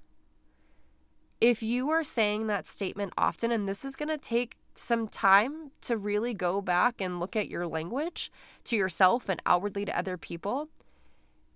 If 1.39 1.63
you 1.63 1.89
are 1.89 2.03
saying 2.03 2.47
that 2.47 2.67
statement 2.67 3.13
often, 3.17 3.51
and 3.51 3.67
this 3.67 3.83
is 3.83 3.95
going 3.95 4.09
to 4.09 4.17
take 4.17 4.57
some 4.75 5.07
time 5.07 5.71
to 5.81 5.97
really 5.97 6.33
go 6.33 6.61
back 6.61 7.01
and 7.01 7.19
look 7.19 7.35
at 7.35 7.50
your 7.50 7.65
language 7.65 8.31
to 8.65 8.75
yourself 8.75 9.27
and 9.27 9.41
outwardly 9.45 9.85
to 9.85 9.97
other 9.97 10.17
people, 10.17 10.69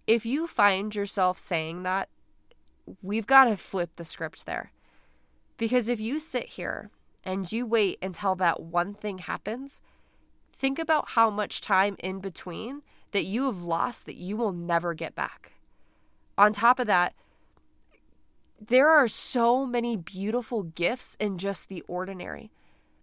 if 0.07 0.25
you 0.25 0.47
find 0.47 0.95
yourself 0.95 1.37
saying 1.37 1.83
that, 1.83 2.09
we've 3.01 3.27
got 3.27 3.45
to 3.45 3.57
flip 3.57 3.91
the 3.95 4.05
script 4.05 4.45
there. 4.45 4.71
Because 5.57 5.87
if 5.87 5.99
you 5.99 6.19
sit 6.19 6.45
here 6.45 6.89
and 7.23 7.51
you 7.51 7.65
wait 7.65 7.97
until 8.01 8.35
that 8.35 8.61
one 8.61 8.93
thing 8.93 9.19
happens, 9.19 9.81
think 10.53 10.79
about 10.79 11.09
how 11.09 11.29
much 11.29 11.61
time 11.61 11.95
in 11.99 12.19
between 12.19 12.81
that 13.11 13.25
you 13.25 13.45
have 13.45 13.61
lost 13.61 14.05
that 14.05 14.15
you 14.15 14.35
will 14.35 14.51
never 14.51 14.93
get 14.93 15.15
back. 15.15 15.53
On 16.37 16.51
top 16.51 16.79
of 16.79 16.87
that, 16.87 17.13
there 18.59 18.89
are 18.89 19.07
so 19.07 19.65
many 19.65 19.95
beautiful 19.95 20.63
gifts 20.63 21.15
in 21.19 21.37
just 21.37 21.69
the 21.69 21.81
ordinary. 21.87 22.51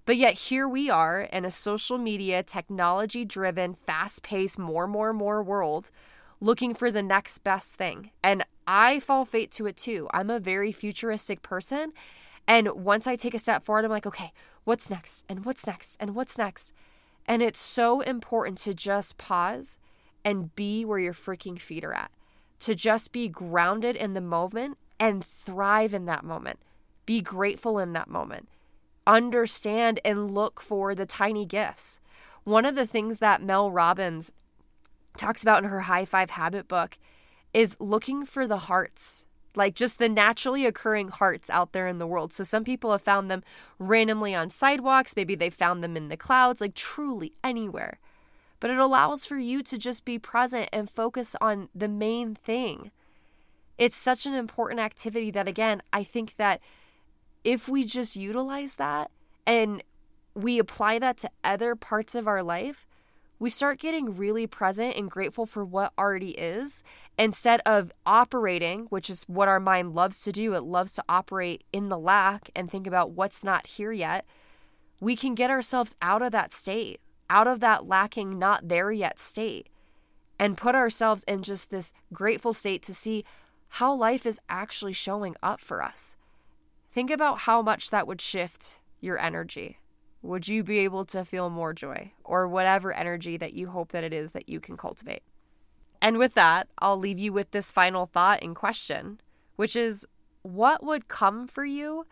But 0.04 0.16
yet, 0.16 0.34
here 0.34 0.66
we 0.66 0.90
are 0.90 1.22
in 1.22 1.44
a 1.44 1.50
social 1.50 1.96
media, 1.96 2.42
technology 2.42 3.24
driven, 3.24 3.74
fast 3.74 4.22
paced, 4.22 4.58
more, 4.58 4.86
more, 4.86 5.12
more 5.12 5.42
world 5.42 5.90
looking 6.40 6.74
for 6.74 6.90
the 6.90 7.02
next 7.02 7.38
best 7.38 7.76
thing. 7.76 8.10
And 8.22 8.44
I 8.66 9.00
fall 9.00 9.24
fate 9.24 9.50
to 9.52 9.66
it 9.66 9.76
too. 9.76 10.08
I'm 10.12 10.30
a 10.30 10.40
very 10.40 10.72
futuristic 10.72 11.42
person. 11.42 11.92
And 12.46 12.72
once 12.72 13.06
I 13.06 13.16
take 13.16 13.34
a 13.34 13.38
step 13.38 13.64
forward, 13.64 13.84
I'm 13.84 13.90
like, 13.90 14.06
okay, 14.06 14.32
what's 14.64 14.90
next? 14.90 15.24
And 15.28 15.44
what's 15.44 15.66
next? 15.66 15.96
And 16.00 16.14
what's 16.14 16.38
next? 16.38 16.72
And 17.26 17.42
it's 17.42 17.60
so 17.60 18.00
important 18.00 18.58
to 18.58 18.74
just 18.74 19.18
pause 19.18 19.78
and 20.24 20.54
be 20.54 20.84
where 20.84 20.98
your 20.98 21.14
freaking 21.14 21.58
feet 21.58 21.84
are 21.84 21.94
at, 21.94 22.10
to 22.60 22.74
just 22.74 23.12
be 23.12 23.28
grounded 23.28 23.96
in 23.96 24.14
the 24.14 24.20
moment 24.20 24.78
and 24.98 25.24
thrive 25.24 25.94
in 25.94 26.06
that 26.06 26.24
moment. 26.24 26.58
Be 27.06 27.20
grateful 27.20 27.78
in 27.78 27.92
that 27.92 28.08
moment 28.08 28.48
understand 29.06 30.00
and 30.04 30.30
look 30.30 30.60
for 30.60 30.94
the 30.94 31.06
tiny 31.06 31.46
gifts. 31.46 32.00
One 32.44 32.64
of 32.64 32.74
the 32.74 32.86
things 32.86 33.18
that 33.18 33.42
Mel 33.42 33.70
Robbins 33.70 34.32
talks 35.16 35.42
about 35.42 35.62
in 35.62 35.70
her 35.70 35.82
High 35.82 36.04
Five 36.04 36.30
Habit 36.30 36.68
book 36.68 36.98
is 37.52 37.76
looking 37.80 38.24
for 38.24 38.46
the 38.46 38.58
hearts, 38.58 39.26
like 39.54 39.74
just 39.74 39.98
the 39.98 40.08
naturally 40.08 40.64
occurring 40.66 41.08
hearts 41.08 41.50
out 41.50 41.72
there 41.72 41.86
in 41.86 41.98
the 41.98 42.06
world. 42.06 42.32
So 42.32 42.44
some 42.44 42.64
people 42.64 42.92
have 42.92 43.02
found 43.02 43.30
them 43.30 43.42
randomly 43.78 44.34
on 44.34 44.50
sidewalks, 44.50 45.16
maybe 45.16 45.34
they 45.34 45.50
found 45.50 45.82
them 45.82 45.96
in 45.96 46.08
the 46.08 46.16
clouds, 46.16 46.60
like 46.60 46.74
truly 46.74 47.32
anywhere. 47.44 47.98
But 48.60 48.70
it 48.70 48.78
allows 48.78 49.26
for 49.26 49.38
you 49.38 49.62
to 49.64 49.76
just 49.76 50.04
be 50.04 50.18
present 50.18 50.68
and 50.72 50.88
focus 50.88 51.34
on 51.40 51.68
the 51.74 51.88
main 51.88 52.34
thing. 52.34 52.92
It's 53.76 53.96
such 53.96 54.24
an 54.24 54.34
important 54.34 54.80
activity 54.80 55.30
that, 55.32 55.48
again, 55.48 55.82
I 55.92 56.04
think 56.04 56.36
that 56.36 56.60
if 57.42 57.68
we 57.68 57.84
just 57.84 58.14
utilize 58.14 58.76
that 58.76 59.10
and 59.46 59.82
we 60.34 60.58
apply 60.58 61.00
that 61.00 61.16
to 61.18 61.30
other 61.42 61.74
parts 61.74 62.14
of 62.14 62.28
our 62.28 62.42
life, 62.42 62.86
we 63.42 63.50
start 63.50 63.80
getting 63.80 64.16
really 64.16 64.46
present 64.46 64.94
and 64.94 65.10
grateful 65.10 65.46
for 65.46 65.64
what 65.64 65.92
already 65.98 66.30
is 66.38 66.84
instead 67.18 67.60
of 67.66 67.90
operating, 68.06 68.84
which 68.84 69.10
is 69.10 69.24
what 69.24 69.48
our 69.48 69.58
mind 69.58 69.96
loves 69.96 70.22
to 70.22 70.30
do. 70.30 70.54
It 70.54 70.62
loves 70.62 70.94
to 70.94 71.04
operate 71.08 71.64
in 71.72 71.88
the 71.88 71.98
lack 71.98 72.50
and 72.54 72.70
think 72.70 72.86
about 72.86 73.10
what's 73.10 73.42
not 73.42 73.66
here 73.66 73.90
yet. 73.90 74.24
We 75.00 75.16
can 75.16 75.34
get 75.34 75.50
ourselves 75.50 75.96
out 76.00 76.22
of 76.22 76.30
that 76.30 76.52
state, 76.52 77.00
out 77.28 77.48
of 77.48 77.58
that 77.58 77.84
lacking, 77.84 78.38
not 78.38 78.68
there 78.68 78.92
yet 78.92 79.18
state, 79.18 79.68
and 80.38 80.56
put 80.56 80.76
ourselves 80.76 81.24
in 81.26 81.42
just 81.42 81.68
this 81.68 81.92
grateful 82.12 82.52
state 82.52 82.82
to 82.82 82.94
see 82.94 83.24
how 83.70 83.92
life 83.92 84.24
is 84.24 84.38
actually 84.48 84.92
showing 84.92 85.34
up 85.42 85.60
for 85.60 85.82
us. 85.82 86.14
Think 86.92 87.10
about 87.10 87.40
how 87.40 87.60
much 87.60 87.90
that 87.90 88.06
would 88.06 88.20
shift 88.20 88.78
your 89.00 89.18
energy. 89.18 89.78
Would 90.22 90.46
you 90.46 90.62
be 90.62 90.78
able 90.80 91.04
to 91.06 91.24
feel 91.24 91.50
more 91.50 91.72
joy 91.72 92.12
or 92.24 92.46
whatever 92.46 92.92
energy 92.92 93.36
that 93.36 93.54
you 93.54 93.68
hope 93.68 93.90
that 93.92 94.04
it 94.04 94.12
is 94.12 94.32
that 94.32 94.48
you 94.48 94.60
can 94.60 94.76
cultivate? 94.76 95.22
And 96.00 96.16
with 96.16 96.34
that, 96.34 96.68
I'll 96.78 96.98
leave 96.98 97.18
you 97.18 97.32
with 97.32 97.50
this 97.50 97.70
final 97.70 98.06
thought 98.06 98.42
and 98.42 98.54
question, 98.54 99.20
which 99.56 99.76
is 99.76 100.06
what 100.42 100.84
would 100.84 101.08
come 101.08 101.46
for 101.46 101.64
you 101.64 102.06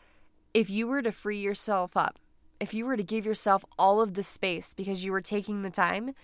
if 0.55 0.68
you 0.68 0.87
were 0.87 1.03
to 1.03 1.12
free 1.12 1.40
yourself 1.40 1.96
up? 1.96 2.18
If 2.59 2.75
you 2.75 2.85
were 2.85 2.96
to 2.96 3.03
give 3.03 3.25
yourself 3.25 3.64
all 3.79 4.01
of 4.01 4.14
the 4.14 4.23
space 4.23 4.75
because 4.75 5.05
you 5.05 5.12
were 5.12 5.20
taking 5.20 5.62
the 5.62 5.70
time 5.70 6.14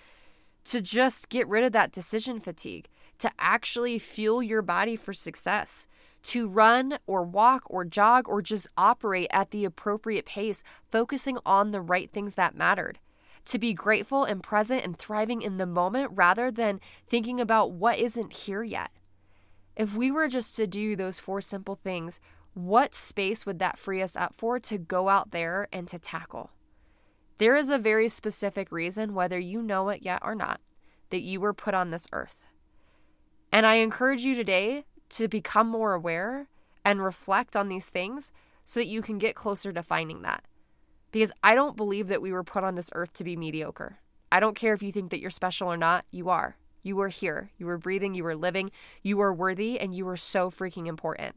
to 0.67 0.81
just 0.81 1.29
get 1.29 1.49
rid 1.49 1.65
of 1.65 1.73
that 1.73 1.93
decision 1.93 2.41
fatigue, 2.41 2.89
to 3.19 3.31
actually 3.39 3.99
fuel 3.99 4.43
your 4.43 4.63
body 4.63 4.97
for 4.97 5.13
success, 5.13 5.87
to 6.27 6.49
run 6.49 6.99
or 7.07 7.23
walk 7.23 7.63
or 7.67 7.85
jog 7.85 8.29
or 8.29 8.43
just 8.43 8.69
operate 8.77 9.29
at 9.31 9.53
the 9.53 9.65
appropriate 9.65 10.27
pace, 10.27 10.65
focusing 10.91 11.39
on 11.47 11.71
the 11.71 11.81
right 11.81 12.11
things 12.11 12.35
that 12.35 12.57
mattered. 12.57 12.99
To 13.47 13.61
be 13.61 13.73
grateful 13.73 14.25
and 14.25 14.43
present 14.43 14.85
and 14.85 14.99
thriving 14.99 15.41
in 15.41 15.57
the 15.57 15.67
moment 15.67 16.11
rather 16.15 16.51
than 16.51 16.81
thinking 17.09 17.41
about 17.41 17.71
what 17.71 18.01
isn't 18.01 18.33
here 18.33 18.65
yet. 18.65 18.91
If 19.77 19.95
we 19.95 20.11
were 20.11 20.27
just 20.27 20.57
to 20.57 20.67
do 20.67 20.97
those 20.97 21.21
four 21.21 21.41
simple 21.41 21.77
things, 21.77 22.19
what 22.55 22.93
space 22.93 23.47
would 23.47 23.61
that 23.61 23.79
free 23.79 24.03
us 24.03 24.17
up 24.17 24.35
for 24.35 24.59
to 24.59 24.79
go 24.79 25.09
out 25.09 25.31
there 25.31 25.69
and 25.73 25.87
to 25.89 25.99
tackle? 25.99 26.51
There 27.39 27.55
is 27.55 27.69
a 27.69 27.79
very 27.79 28.09
specific 28.09 28.73
reason, 28.73 29.15
whether 29.15 29.39
you 29.39 29.63
know 29.63 29.91
it 29.91 30.03
yet 30.03 30.23
or 30.25 30.35
not, 30.35 30.61
that 31.11 31.21
you 31.21 31.39
were 31.39 31.53
put 31.55 31.75
on 31.75 31.91
this 31.91 32.09
earth. 32.13 32.39
And 33.53 33.65
I 33.65 33.77
encourage 33.77 34.25
you 34.25 34.35
today 34.35 34.87
to 35.11 35.29
become 35.29 35.69
more 35.69 35.95
aware 35.95 36.49
and 36.85 37.03
reflect 37.03 37.57
on 37.57 37.69
these 37.69 37.89
things 37.89 38.33
so 38.65 38.81
that 38.81 38.87
you 38.87 39.03
can 39.03 39.19
get 39.19 39.35
closer 39.35 39.73
to 39.73 39.83
finding 39.83 40.23
that. 40.23 40.45
Because 41.13 41.33
I 41.43 41.55
don't 41.55 41.77
believe 41.77 42.09
that 42.09 42.23
we 42.23 42.33
were 42.33 42.45
put 42.45 42.65
on 42.65 42.75
this 42.75 42.91
earth 42.95 43.13
to 43.15 43.25
be 43.25 43.37
mediocre. 43.37 43.99
I 44.31 44.41
don't 44.41 44.57
care 44.57 44.75
if 44.75 44.83
you 44.83 44.93
think 44.93 45.11
that 45.11 45.21
you're 45.21 45.31
special 45.31 45.69
or 45.69 45.77
not, 45.77 46.05
you 46.11 46.29
are. 46.29 46.57
You 46.83 47.01
are 47.01 47.09
here. 47.09 47.51
You 47.59 47.69
are 47.69 47.79
breathing. 47.79 48.15
You 48.15 48.25
are 48.27 48.37
living. 48.37 48.71
You 49.03 49.21
are 49.21 49.35
worthy 49.35 49.81
and 49.81 49.95
you 49.95 50.07
are 50.09 50.17
so 50.17 50.51
freaking 50.51 50.87
important. 50.87 51.35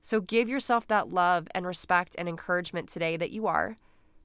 So 0.00 0.20
give 0.20 0.48
yourself 0.48 0.86
that 0.88 1.12
love 1.12 1.48
and 1.54 1.66
respect 1.66 2.16
and 2.16 2.28
encouragement 2.28 2.88
today 2.88 3.18
that 3.18 3.30
you 3.30 3.46
are 3.46 3.76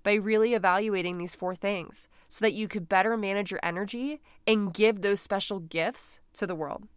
by 0.04 0.14
really 0.14 0.54
evaluating 0.54 1.18
these 1.18 1.36
four 1.36 1.56
things 1.56 2.08
so 2.30 2.46
that 2.46 2.54
you 2.54 2.68
could 2.68 2.88
better 2.88 3.18
manage 3.18 3.52
your 3.52 3.60
energy 3.64 4.22
and 4.48 4.74
give 4.74 5.02
those 5.02 5.20
special 5.20 5.60
gifts 5.60 6.22
to 6.34 6.48
the 6.48 6.56
world. 6.56 6.88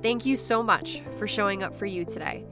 Thank 0.00 0.24
you 0.24 0.36
so 0.36 0.62
much 0.62 1.02
for 1.18 1.26
showing 1.26 1.64
up 1.64 1.76
for 1.76 1.86
you 1.86 2.04
today. 2.04 2.44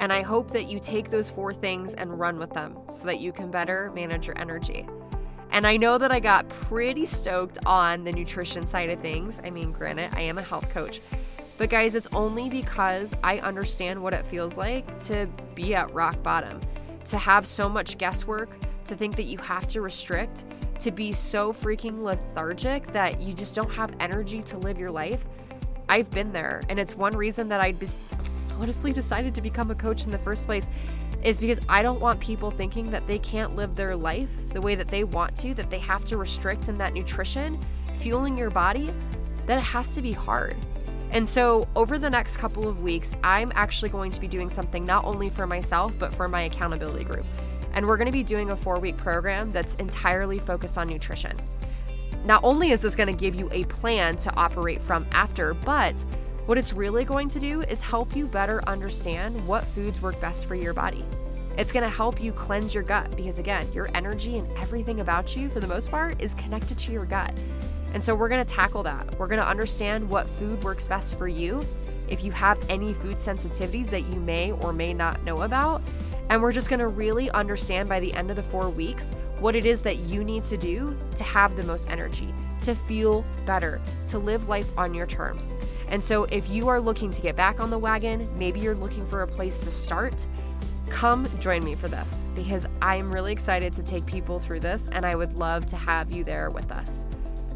And 0.00 0.10
I 0.10 0.22
hope 0.22 0.50
that 0.52 0.70
you 0.70 0.80
take 0.80 1.10
those 1.10 1.28
four 1.28 1.52
things 1.52 1.94
and 1.94 2.18
run 2.18 2.38
with 2.38 2.50
them 2.50 2.78
so 2.90 3.06
that 3.06 3.20
you 3.20 3.30
can 3.30 3.50
better 3.50 3.92
manage 3.94 4.26
your 4.26 4.38
energy. 4.38 4.88
And 5.50 5.66
I 5.66 5.76
know 5.76 5.98
that 5.98 6.10
I 6.10 6.18
got 6.18 6.48
pretty 6.48 7.04
stoked 7.04 7.58
on 7.66 8.04
the 8.04 8.10
nutrition 8.10 8.66
side 8.66 8.88
of 8.88 9.00
things. 9.00 9.40
I 9.44 9.50
mean, 9.50 9.70
granted, 9.70 10.14
I 10.14 10.22
am 10.22 10.38
a 10.38 10.42
health 10.42 10.70
coach. 10.70 11.00
But 11.58 11.68
guys, 11.68 11.94
it's 11.94 12.08
only 12.12 12.48
because 12.48 13.14
I 13.22 13.38
understand 13.38 14.02
what 14.02 14.14
it 14.14 14.26
feels 14.26 14.56
like 14.56 14.98
to 15.00 15.28
be 15.54 15.74
at 15.74 15.92
rock 15.92 16.20
bottom, 16.22 16.58
to 17.04 17.18
have 17.18 17.46
so 17.46 17.68
much 17.68 17.98
guesswork, 17.98 18.56
to 18.86 18.96
think 18.96 19.14
that 19.16 19.24
you 19.24 19.38
have 19.38 19.68
to 19.68 19.82
restrict, 19.82 20.46
to 20.80 20.90
be 20.90 21.12
so 21.12 21.52
freaking 21.52 22.02
lethargic 22.02 22.90
that 22.92 23.20
you 23.20 23.32
just 23.32 23.54
don't 23.54 23.70
have 23.70 23.94
energy 24.00 24.42
to 24.42 24.58
live 24.58 24.78
your 24.78 24.90
life. 24.90 25.24
I've 25.88 26.10
been 26.10 26.32
there, 26.32 26.62
and 26.68 26.78
it's 26.78 26.96
one 26.96 27.16
reason 27.16 27.48
that 27.48 27.60
I 27.60 27.74
honestly 28.58 28.92
decided 28.92 29.34
to 29.34 29.40
become 29.40 29.70
a 29.70 29.74
coach 29.74 30.04
in 30.04 30.10
the 30.10 30.18
first 30.18 30.46
place 30.46 30.68
is 31.22 31.40
because 31.40 31.60
I 31.68 31.82
don't 31.82 32.00
want 32.00 32.20
people 32.20 32.50
thinking 32.50 32.90
that 32.90 33.06
they 33.06 33.18
can't 33.18 33.56
live 33.56 33.74
their 33.74 33.96
life 33.96 34.30
the 34.50 34.60
way 34.60 34.74
that 34.74 34.88
they 34.88 35.04
want 35.04 35.34
to, 35.36 35.54
that 35.54 35.70
they 35.70 35.78
have 35.78 36.04
to 36.06 36.16
restrict 36.16 36.68
in 36.68 36.76
that 36.78 36.92
nutrition, 36.92 37.58
fueling 37.98 38.36
your 38.36 38.50
body, 38.50 38.92
that 39.46 39.58
it 39.58 39.62
has 39.62 39.94
to 39.94 40.02
be 40.02 40.12
hard. 40.12 40.56
And 41.10 41.26
so, 41.26 41.68
over 41.76 41.98
the 41.98 42.10
next 42.10 42.38
couple 42.38 42.68
of 42.68 42.82
weeks, 42.82 43.14
I'm 43.22 43.52
actually 43.54 43.88
going 43.88 44.10
to 44.10 44.20
be 44.20 44.26
doing 44.26 44.50
something 44.50 44.84
not 44.84 45.04
only 45.04 45.30
for 45.30 45.46
myself, 45.46 45.96
but 45.98 46.12
for 46.12 46.28
my 46.28 46.42
accountability 46.42 47.04
group. 47.04 47.24
And 47.72 47.86
we're 47.86 47.96
going 47.96 48.06
to 48.06 48.12
be 48.12 48.22
doing 48.22 48.50
a 48.50 48.56
four 48.56 48.78
week 48.78 48.96
program 48.96 49.50
that's 49.50 49.74
entirely 49.76 50.38
focused 50.38 50.76
on 50.76 50.88
nutrition. 50.88 51.36
Not 52.24 52.42
only 52.42 52.70
is 52.70 52.80
this 52.80 52.96
going 52.96 53.08
to 53.08 53.14
give 53.14 53.34
you 53.34 53.48
a 53.52 53.64
plan 53.64 54.16
to 54.16 54.34
operate 54.34 54.80
from 54.80 55.06
after, 55.12 55.52
but 55.52 56.00
what 56.46 56.56
it's 56.56 56.72
really 56.72 57.04
going 57.04 57.28
to 57.28 57.38
do 57.38 57.60
is 57.62 57.82
help 57.82 58.16
you 58.16 58.26
better 58.26 58.62
understand 58.66 59.46
what 59.46 59.64
foods 59.64 60.00
work 60.00 60.18
best 60.20 60.46
for 60.46 60.54
your 60.54 60.72
body. 60.72 61.04
It's 61.56 61.70
going 61.70 61.84
to 61.84 61.94
help 61.94 62.20
you 62.20 62.32
cleanse 62.32 62.74
your 62.74 62.82
gut 62.82 63.14
because, 63.16 63.38
again, 63.38 63.70
your 63.72 63.88
energy 63.94 64.38
and 64.38 64.50
everything 64.58 65.00
about 65.00 65.36
you, 65.36 65.48
for 65.48 65.60
the 65.60 65.66
most 65.66 65.90
part, 65.90 66.20
is 66.20 66.34
connected 66.34 66.78
to 66.78 66.92
your 66.92 67.04
gut. 67.04 67.32
And 67.92 68.02
so, 68.02 68.14
we're 68.14 68.28
going 68.28 68.44
to 68.44 68.54
tackle 68.54 68.82
that. 68.82 69.18
We're 69.18 69.28
going 69.28 69.40
to 69.40 69.46
understand 69.46 70.08
what 70.08 70.28
food 70.30 70.64
works 70.64 70.88
best 70.88 71.16
for 71.16 71.28
you, 71.28 71.64
if 72.08 72.24
you 72.24 72.32
have 72.32 72.58
any 72.68 72.92
food 72.92 73.18
sensitivities 73.18 73.86
that 73.90 74.02
you 74.02 74.18
may 74.20 74.52
or 74.52 74.72
may 74.72 74.92
not 74.92 75.22
know 75.24 75.42
about. 75.42 75.80
And 76.30 76.42
we're 76.42 76.52
just 76.52 76.68
going 76.68 76.80
to 76.80 76.88
really 76.88 77.30
understand 77.30 77.88
by 77.88 78.00
the 78.00 78.12
end 78.12 78.30
of 78.30 78.36
the 78.36 78.42
four 78.42 78.70
weeks 78.70 79.12
what 79.38 79.54
it 79.54 79.66
is 79.66 79.82
that 79.82 79.98
you 79.98 80.24
need 80.24 80.44
to 80.44 80.56
do 80.56 80.96
to 81.16 81.24
have 81.24 81.56
the 81.56 81.64
most 81.64 81.90
energy, 81.90 82.32
to 82.60 82.74
feel 82.74 83.24
better, 83.46 83.80
to 84.06 84.18
live 84.18 84.48
life 84.48 84.70
on 84.78 84.94
your 84.94 85.06
terms. 85.06 85.54
And 85.88 86.02
so, 86.02 86.24
if 86.24 86.48
you 86.48 86.68
are 86.68 86.80
looking 86.80 87.10
to 87.10 87.22
get 87.22 87.36
back 87.36 87.60
on 87.60 87.70
the 87.70 87.78
wagon, 87.78 88.28
maybe 88.38 88.60
you're 88.60 88.74
looking 88.74 89.06
for 89.06 89.22
a 89.22 89.26
place 89.26 89.64
to 89.64 89.70
start, 89.70 90.26
come 90.88 91.28
join 91.40 91.64
me 91.64 91.74
for 91.74 91.88
this 91.88 92.28
because 92.34 92.66
I'm 92.80 93.12
really 93.12 93.32
excited 93.32 93.72
to 93.74 93.82
take 93.82 94.06
people 94.06 94.38
through 94.38 94.60
this 94.60 94.88
and 94.92 95.04
I 95.04 95.14
would 95.14 95.34
love 95.34 95.66
to 95.66 95.76
have 95.76 96.10
you 96.10 96.24
there 96.24 96.50
with 96.50 96.70
us. 96.70 97.06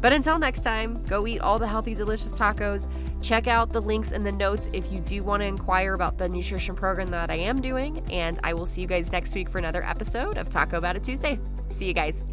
But 0.01 0.13
until 0.13 0.39
next 0.39 0.63
time, 0.63 1.03
go 1.05 1.27
eat 1.27 1.39
all 1.39 1.59
the 1.59 1.67
healthy, 1.67 1.93
delicious 1.93 2.31
tacos. 2.33 2.87
Check 3.21 3.47
out 3.47 3.73
the 3.73 3.81
links 3.81 4.11
in 4.11 4.23
the 4.23 4.31
notes 4.31 4.69
if 4.71 4.91
you 4.91 4.99
do 4.99 5.23
want 5.23 5.41
to 5.41 5.47
inquire 5.47 5.93
about 5.93 6.17
the 6.17 6.29
nutrition 6.29 6.75
program 6.75 7.07
that 7.09 7.29
I 7.29 7.35
am 7.35 7.61
doing. 7.61 8.03
And 8.11 8.39
I 8.43 8.53
will 8.53 8.65
see 8.65 8.81
you 8.81 8.87
guys 8.87 9.11
next 9.11 9.35
week 9.35 9.49
for 9.49 9.57
another 9.57 9.83
episode 9.83 10.37
of 10.37 10.49
Taco 10.49 10.77
About 10.77 10.95
It 10.95 11.03
Tuesday. 11.03 11.39
See 11.69 11.85
you 11.85 11.93
guys. 11.93 12.23